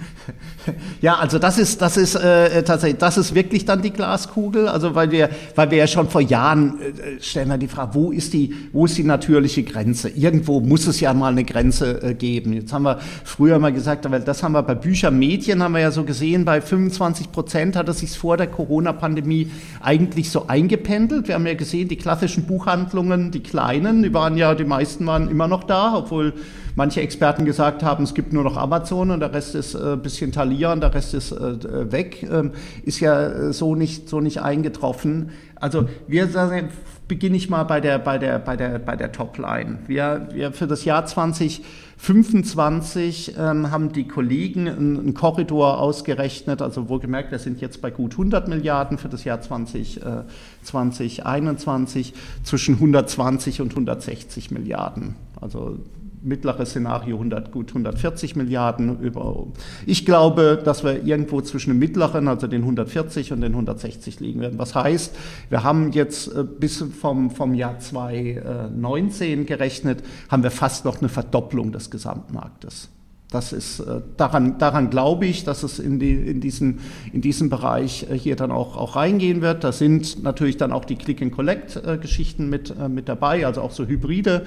[1.02, 4.70] Ja, also das ist, das ist äh, tatsächlich, das ist wirklich dann die Glaskugel.
[4.70, 8.12] Also weil wir, weil wir ja schon vor Jahren äh, stellen wir die Frage, wo
[8.12, 10.10] ist die, wo ist die natürliche Grenze?
[10.10, 12.54] Irgendwo muss es ja mal eine Grenze äh, geben.
[12.54, 15.82] Jetzt haben wir früher mal gesagt, weil das haben wir bei Büchern, Medien haben wir
[15.82, 19.52] ja so gesehen, bei 25 Prozent hat es sich vor der Corona-Pandemie
[19.82, 21.28] eigentlich so eingependelt.
[21.28, 25.28] Wir haben ja gesehen, die klassischen Buchhandlungen, die kleinen, die waren ja, die meisten waren
[25.28, 26.34] immer noch da, obwohl
[26.76, 29.98] manche Experten gesagt haben, es gibt nur noch Amazon und der Rest ist ein äh,
[29.98, 32.52] bisschen Thalia und der Rest ist äh, weg, ähm,
[32.84, 35.32] ist ja so nicht, so nicht eingetroffen.
[35.56, 36.70] Also wir sagen,
[37.08, 39.80] beginne ich mal bei der, bei der, bei der, bei der Topline.
[39.88, 46.88] Wir, wir für das Jahr 2025 ähm, haben die Kollegen einen, einen, Korridor ausgerechnet, also
[46.90, 50.24] wohlgemerkt, wir sind jetzt bei gut 100 Milliarden für das Jahr 20, äh,
[50.64, 55.16] 2021, zwischen 120 und 160 Milliarden.
[55.42, 55.80] Also
[56.24, 59.00] mittleres Szenario 100, gut 140 Milliarden.
[59.00, 59.48] Über.
[59.86, 64.42] Ich glaube, dass wir irgendwo zwischen dem mittleren, also den 140 und den 160 liegen
[64.42, 64.60] werden.
[64.60, 65.16] Was heißt,
[65.50, 71.10] wir haben jetzt äh, bis vom, vom Jahr 2019 gerechnet, haben wir fast noch eine
[71.10, 72.90] Verdopplung des Gesamtmarktes.
[73.34, 76.82] Das ist, äh, daran, daran glaube ich, dass es in, die, in, diesen,
[77.12, 79.64] in diesen Bereich äh, hier dann auch, auch reingehen wird.
[79.64, 84.46] Da sind natürlich dann auch die Click-and-Collect-Geschichten mit, äh, mit dabei, also auch so hybride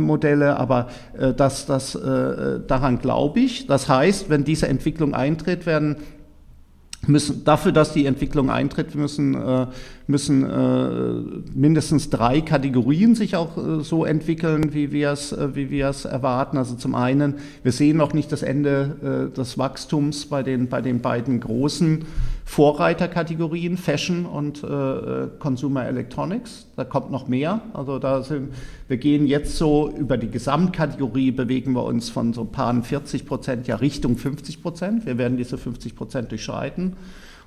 [0.00, 0.88] Modelle, aber
[1.36, 3.66] das, das, daran glaube ich.
[3.66, 5.96] Das heißt, wenn diese Entwicklung eintritt, werden
[7.06, 9.66] müssen, dafür, dass die Entwicklung eintritt, müssen, äh,
[10.12, 16.56] müssen äh, mindestens drei Kategorien sich auch äh, so entwickeln, wie wir es, äh, erwarten.
[16.56, 17.34] Also zum einen,
[17.64, 22.04] wir sehen noch nicht das Ende äh, des Wachstums bei den, bei den beiden großen
[22.44, 26.66] Vorreiterkategorien, Fashion und äh, Consumer Electronics.
[26.76, 27.62] Da kommt noch mehr.
[27.72, 28.52] Also da sind,
[28.88, 33.66] wir gehen jetzt so über die Gesamtkategorie, bewegen wir uns von so paar 40 Prozent
[33.66, 35.06] ja Richtung 50 Prozent.
[35.06, 36.94] Wir werden diese 50 Prozent durchschreiten.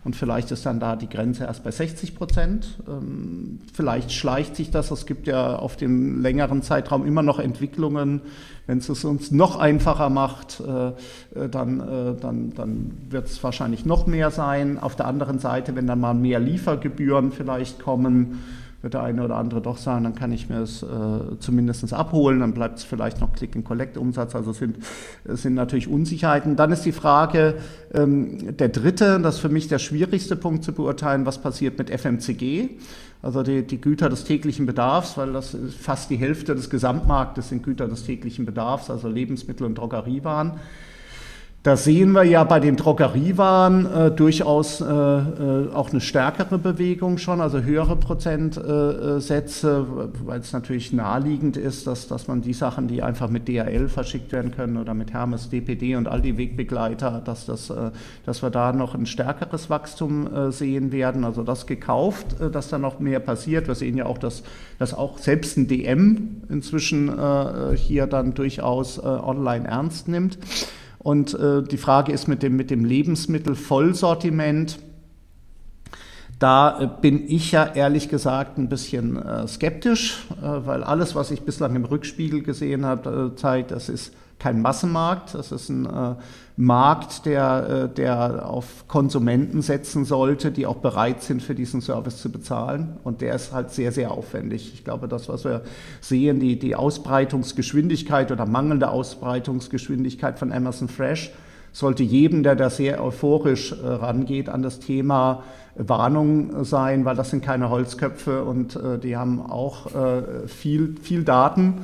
[0.06, 2.78] Und vielleicht ist dann da die Grenze erst bei 60 Prozent.
[2.88, 4.92] Ähm, vielleicht schleicht sich das.
[4.92, 8.22] Es gibt ja auf dem längeren Zeitraum immer noch Entwicklungen.
[8.68, 13.44] Wenn es es uns noch einfacher macht, äh, äh, dann, äh, dann, dann wird es
[13.44, 14.78] wahrscheinlich noch mehr sein.
[14.78, 18.44] Auf der anderen Seite, wenn dann mal mehr Liefergebühren vielleicht kommen,
[18.86, 22.42] wird der eine oder andere doch sagen, dann kann ich mir es äh, zumindest abholen,
[22.42, 24.78] dann bleibt es vielleicht noch Click-and-Collect-Umsatz, also sind,
[25.26, 26.56] sind natürlich Unsicherheiten.
[26.56, 27.56] Dann ist die Frage,
[27.96, 31.90] ähm, der dritte, das ist für mich der schwierigste Punkt zu beurteilen, was passiert mit
[31.90, 32.78] FMCG,
[33.24, 37.64] also die, die Güter des täglichen Bedarfs, weil das fast die Hälfte des Gesamtmarktes sind
[37.64, 40.60] Güter des täglichen Bedarfs, also Lebensmittel und Drogeriewaren.
[41.66, 47.18] Da sehen wir ja bei den Drogeriewaren äh, durchaus äh, äh, auch eine stärkere Bewegung
[47.18, 52.88] schon, also höhere Prozentsätze, äh, weil es natürlich naheliegend ist, dass, dass man die Sachen,
[52.88, 57.24] die einfach mit DHL verschickt werden können oder mit Hermes, DPD und all die Wegbegleiter,
[57.26, 57.90] dass, das, äh,
[58.28, 61.24] dass wir da noch ein stärkeres Wachstum sehen werden.
[61.24, 63.68] Also das gekauft, dass da noch mehr passiert.
[63.68, 64.44] Wir sehen ja auch, dass,
[64.78, 67.12] dass auch selbst ein DM inzwischen
[67.76, 70.38] hier dann durchaus online ernst nimmt.
[71.06, 74.80] Und äh, die Frage ist mit dem, mit dem Lebensmittelvollsortiment.
[76.40, 81.30] Da äh, bin ich ja ehrlich gesagt ein bisschen äh, skeptisch, äh, weil alles, was
[81.30, 84.16] ich bislang im Rückspiegel gesehen habe, äh, zeigt, das ist
[84.46, 86.14] kein Massenmarkt, das ist ein äh,
[86.56, 92.22] Markt, der, äh, der auf Konsumenten setzen sollte, die auch bereit sind, für diesen Service
[92.22, 92.98] zu bezahlen.
[93.04, 94.72] Und der ist halt sehr, sehr aufwendig.
[94.72, 95.64] Ich glaube, das, was wir
[96.00, 101.32] sehen, die, die Ausbreitungsgeschwindigkeit oder mangelnde Ausbreitungsgeschwindigkeit von Amazon Fresh,
[101.72, 105.42] sollte jedem, der da sehr euphorisch äh, rangeht an das Thema,
[105.74, 111.24] Warnung sein, weil das sind keine Holzköpfe und äh, die haben auch äh, viel, viel
[111.24, 111.82] Daten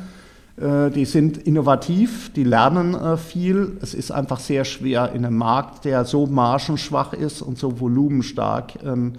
[0.61, 3.77] die sind innovativ, die lernen äh, viel.
[3.81, 8.73] Es ist einfach sehr schwer in einem Markt, der so margenschwach ist und so volumenstark,
[8.83, 9.13] ähm,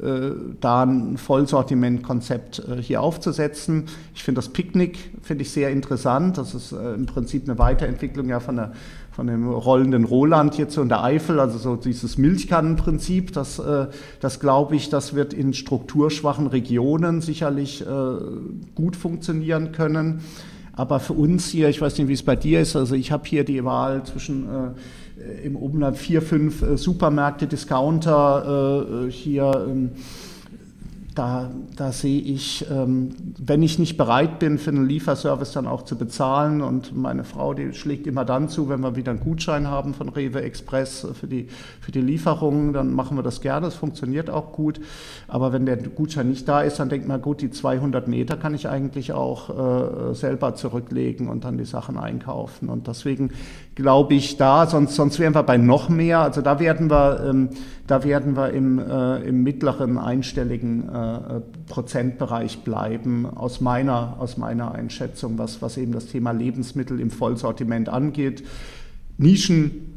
[0.00, 3.84] äh, da ein Vollsortimentkonzept hier aufzusetzen.
[4.14, 6.38] Ich finde das Picknick finde ich sehr interessant.
[6.38, 8.72] Das ist im Prinzip eine Weiterentwicklung ja von der
[9.10, 13.62] von dem rollenden Roland jetzt in der Eifel, also so dieses Milchkannenprinzip, das,
[14.20, 17.82] das glaube ich, das wird in strukturschwachen Regionen sicherlich
[18.74, 20.20] gut funktionieren können.
[20.76, 23.26] Aber für uns hier, ich weiß nicht, wie es bei dir ist, also ich habe
[23.26, 29.66] hier die Wahl zwischen äh, im Umland vier, fünf äh, Supermärkte, Discounter, äh, äh hier.
[31.16, 33.08] Da, da sehe ich, ähm,
[33.38, 37.54] wenn ich nicht bereit bin, für einen Lieferservice dann auch zu bezahlen und meine Frau,
[37.54, 41.26] die schlägt immer dann zu, wenn wir wieder einen Gutschein haben von Rewe Express für
[41.26, 41.48] die,
[41.80, 44.78] für die Lieferungen, dann machen wir das gerne, es funktioniert auch gut.
[45.26, 48.54] Aber wenn der Gutschein nicht da ist, dann denkt man, gut, die 200 Meter kann
[48.54, 52.68] ich eigentlich auch äh, selber zurücklegen und dann die Sachen einkaufen.
[52.68, 53.30] Und deswegen
[53.74, 56.20] glaube ich da, sonst, sonst wären wir bei noch mehr.
[56.20, 57.48] Also da werden wir, ähm,
[57.86, 64.72] da werden wir im, äh, im mittleren einstelligen äh, Prozentbereich bleiben, aus meiner, aus meiner
[64.72, 68.42] Einschätzung, was, was eben das Thema Lebensmittel im Vollsortiment angeht.
[69.18, 69.92] Nischen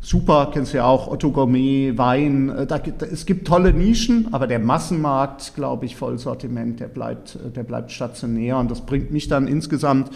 [0.00, 2.50] super, kennst du ja auch, Otto Gourmet, Wein.
[2.50, 2.78] Äh, da,
[3.10, 8.58] es gibt tolle Nischen, aber der Massenmarkt, glaube ich, Vollsortiment, der bleibt, der bleibt stationär.
[8.58, 10.10] Und das bringt mich dann insgesamt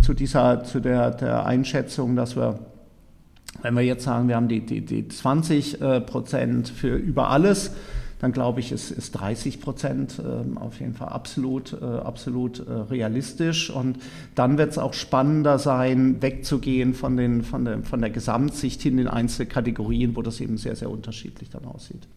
[0.00, 2.58] zu dieser, zu der, der Einschätzung, dass wir
[3.62, 7.70] wenn wir jetzt sagen, wir haben die, die, die 20 äh, Prozent für über alles,
[8.20, 12.72] dann glaube ich, ist, ist 30 Prozent äh, auf jeden Fall absolut, äh, absolut äh,
[12.72, 13.70] realistisch.
[13.70, 13.98] Und
[14.34, 18.98] dann wird es auch spannender sein, wegzugehen von, den, von, der, von der Gesamtsicht hin
[18.98, 22.08] in einzelne Kategorien, wo das eben sehr, sehr unterschiedlich dann aussieht.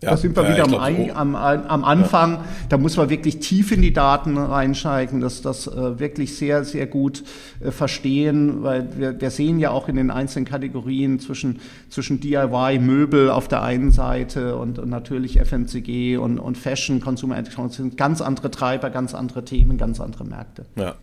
[0.00, 2.34] Ja, da sind wir ja, wieder am, glaub, am, am, Anfang.
[2.34, 2.44] Ja.
[2.68, 6.86] Da muss man wirklich tief in die Daten reinsteigen, dass das äh, wirklich sehr, sehr
[6.86, 7.24] gut
[7.58, 11.58] äh, verstehen, weil wir, wir, sehen ja auch in den einzelnen Kategorien zwischen,
[11.90, 17.36] zwischen DIY, Möbel auf der einen Seite und, und natürlich FMCG und, und Fashion, Consumer
[17.36, 20.66] Electronics sind ganz andere Treiber, ganz andere Themen, ganz andere Märkte.
[20.76, 20.94] Ja.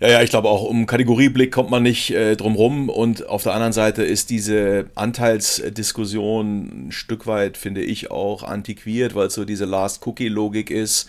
[0.00, 3.44] Ja, ja, ich glaube auch um Kategorieblick kommt man nicht äh, drum rum und auf
[3.44, 9.34] der anderen Seite ist diese Anteilsdiskussion ein Stück weit, finde ich, auch antiquiert, weil es
[9.34, 11.08] so diese Last-Cookie-Logik ist.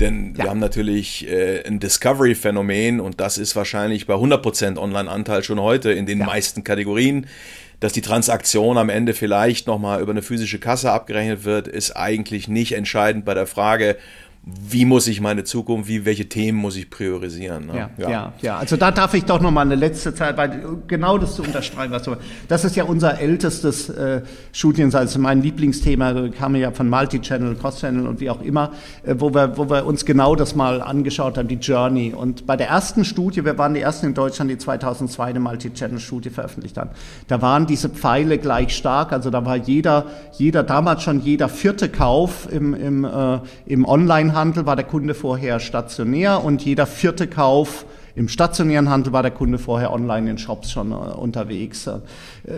[0.00, 0.44] Denn ja.
[0.44, 5.92] wir haben natürlich äh, ein Discovery-Phänomen und das ist wahrscheinlich bei 100% Online-Anteil schon heute
[5.92, 6.26] in den ja.
[6.26, 7.26] meisten Kategorien.
[7.80, 12.48] Dass die Transaktion am Ende vielleicht nochmal über eine physische Kasse abgerechnet wird, ist eigentlich
[12.48, 13.98] nicht entscheidend bei der Frage,
[14.46, 17.66] wie muss ich meine Zukunft, wie, welche Themen muss ich priorisieren.
[17.66, 17.76] Ne?
[17.76, 20.60] Ja, ja, ja, ja, Also da darf ich doch noch mal eine letzte Zeit, weil
[20.86, 22.16] genau das zu unterstreichen, was du,
[22.48, 24.20] das ist ja unser ältestes äh,
[24.52, 28.72] Studienseite, also mein Lieblingsthema, kam ja von Multi-Channel, Cross-Channel und wie auch immer,
[29.04, 32.12] äh, wo, wir, wo wir uns genau das mal angeschaut haben, die Journey.
[32.12, 36.28] Und bei der ersten Studie, wir waren die ersten in Deutschland, die 2002 eine Multi-Channel-Studie
[36.28, 36.90] veröffentlicht haben,
[37.28, 40.04] da waren diese Pfeile gleich stark, also da war jeder,
[40.36, 45.14] jeder damals schon jeder vierte Kauf im, im, äh, im Online- Handel war der Kunde
[45.14, 50.38] vorher stationär und jeder vierte Kauf im stationären Handel war der Kunde vorher online in
[50.38, 51.88] Shops schon äh, unterwegs.
[51.88, 52.00] Äh,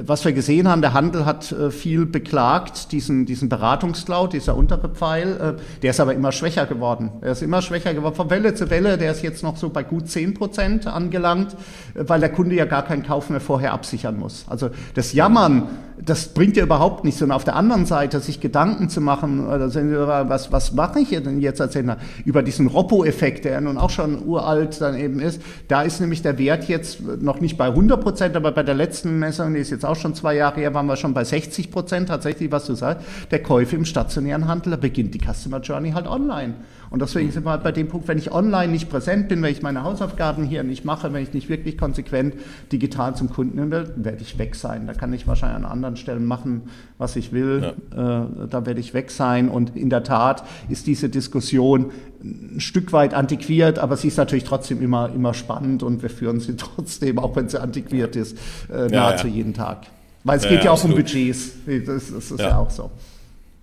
[0.02, 4.90] was wir gesehen haben, der Handel hat äh, viel beklagt, diesen, diesen Beratungscloud, dieser untere
[4.90, 7.10] Pfeil, der ist aber immer schwächer geworden.
[7.22, 8.14] Er ist immer schwächer geworden.
[8.14, 11.56] Von Welle zu Welle, der ist jetzt noch so bei gut 10 Prozent angelangt,
[11.94, 14.44] weil der Kunde ja gar keinen Kauf mehr vorher absichern muss.
[14.48, 15.68] Also das Jammern,
[16.04, 17.22] das bringt ja überhaupt nichts.
[17.22, 21.60] Und auf der anderen Seite sich Gedanken zu machen, was, was mache ich denn jetzt
[21.60, 21.98] als Händler?
[22.24, 26.38] Über diesen Roppo-Effekt, der nun auch schon uralt dann eben ist, da ist nämlich der
[26.38, 29.84] Wert jetzt noch nicht bei 100 Prozent, aber bei der letzten Messung, die ist jetzt
[29.84, 33.06] auch schon zwei Jahre her, waren wir schon bei 60 Prozent tatsächlich, was du sagst,
[33.30, 36.54] der Käufe im stationären Handel, da beginnt die Customer Journey halt online.
[36.90, 39.52] Und deswegen sind wir halt bei dem Punkt, wenn ich online nicht präsent bin, wenn
[39.52, 42.34] ich meine Hausaufgaben hier nicht mache, wenn ich nicht wirklich konsequent
[42.72, 44.86] digital zum Kunden will, werde ich weg sein.
[44.86, 46.62] Da kann ich wahrscheinlich an anderen Stellen machen,
[46.98, 47.74] was ich will.
[47.94, 48.22] Ja.
[48.22, 49.48] Äh, da werde ich weg sein.
[49.48, 51.90] Und in der Tat ist diese Diskussion
[52.22, 56.40] ein Stück weit antiquiert, aber sie ist natürlich trotzdem immer, immer spannend und wir führen
[56.40, 58.36] sie trotzdem, auch wenn sie antiquiert ist,
[58.72, 59.34] äh, nahezu ja.
[59.34, 59.86] jeden Tag.
[60.24, 60.96] Weil es geht ja, auch absolut.
[60.96, 61.52] um Budgets.
[61.66, 62.58] Das, das ist ja.
[62.58, 62.90] auch so.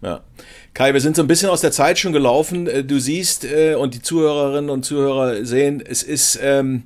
[0.02, 0.22] Ja.
[0.74, 2.66] Kai, wir sind so ein bisschen aus der Zeit schon gelaufen.
[2.66, 6.84] Äh, du siehst äh, und die Zuhörerinnen und Zuhörer sehen, es ist ähm,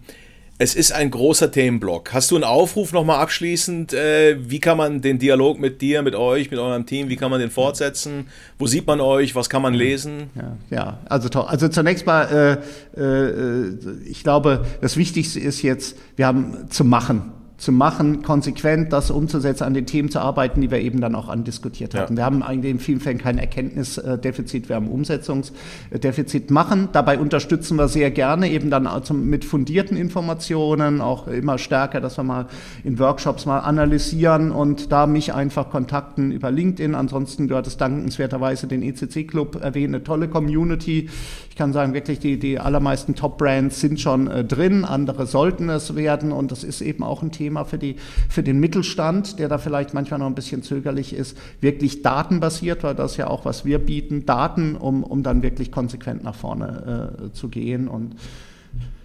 [0.60, 2.14] es ist ein großer Themenblock.
[2.14, 3.94] Hast du einen Aufruf nochmal abschließend?
[3.94, 7.30] Äh, wie kann man den Dialog mit dir, mit euch, mit eurem Team, wie kann
[7.30, 8.28] man den fortsetzen?
[8.58, 9.36] Wo sieht man euch?
[9.36, 10.32] Was kann man lesen?
[10.36, 11.46] Ja, ja also toll.
[11.48, 12.60] Also zunächst mal,
[12.98, 13.78] äh, äh,
[14.10, 19.64] ich glaube, das Wichtigste ist jetzt, wir haben zu machen zu machen, konsequent das umzusetzen,
[19.64, 22.14] an den Themen zu arbeiten, die wir eben dann auch andiskutiert hatten.
[22.14, 22.18] Ja.
[22.18, 26.90] Wir haben eigentlich in vielen Fällen kein Erkenntnisdefizit, wir haben Umsetzungsdefizit machen.
[26.92, 28.88] Dabei unterstützen wir sehr gerne eben dann
[29.28, 32.46] mit fundierten Informationen, auch immer stärker, dass wir mal
[32.84, 36.94] in Workshops mal analysieren und da mich einfach kontakten über LinkedIn.
[36.94, 41.10] Ansonsten gehört es dankenswerterweise den ECC-Club erwähnt, eine tolle Community.
[41.50, 45.96] Ich kann sagen, wirklich die, die allermeisten Top-Brands sind schon äh, drin, andere sollten es
[45.96, 47.96] werden und das ist eben auch ein Thema, Thema für, die,
[48.28, 52.94] für den Mittelstand, der da vielleicht manchmal noch ein bisschen zögerlich ist, wirklich datenbasiert, weil
[52.94, 57.32] das ja auch, was wir bieten, Daten, um, um dann wirklich konsequent nach vorne äh,
[57.32, 57.88] zu gehen.
[57.88, 58.16] Und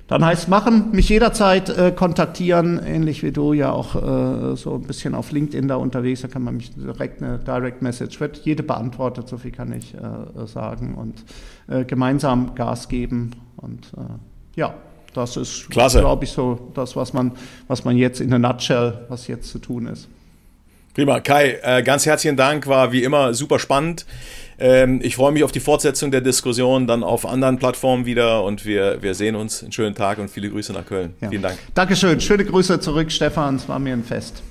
[0.09, 4.83] dann heißt machen, mich jederzeit äh, kontaktieren, ähnlich wie du ja auch äh, so ein
[4.83, 8.65] bisschen auf LinkedIn da unterwegs, da kann man mich direkt eine Direct Message, wird jede
[8.65, 11.25] beantwortet, so viel kann ich äh, sagen und
[11.69, 14.75] äh, gemeinsam Gas geben und äh, ja.
[15.15, 17.33] Das ist, glaube ich, so das, was man,
[17.69, 20.09] was man jetzt in der Nutshell, was jetzt zu tun ist.
[20.95, 21.21] Prima.
[21.21, 24.05] Kai, äh, ganz herzlichen Dank, war wie immer super spannend.
[24.59, 28.67] Ähm, ich freue mich auf die Fortsetzung der Diskussion, dann auf anderen Plattformen wieder und
[28.67, 29.63] wir, wir sehen uns.
[29.63, 31.15] Einen schönen Tag und viele Grüße nach Köln.
[31.21, 31.31] Ja.
[31.31, 31.59] Vielen Dank.
[31.75, 32.21] Dankeschön.
[32.21, 33.57] Schöne Grüße zurück, Stefan.
[33.57, 34.43] Es war mir ein Fest.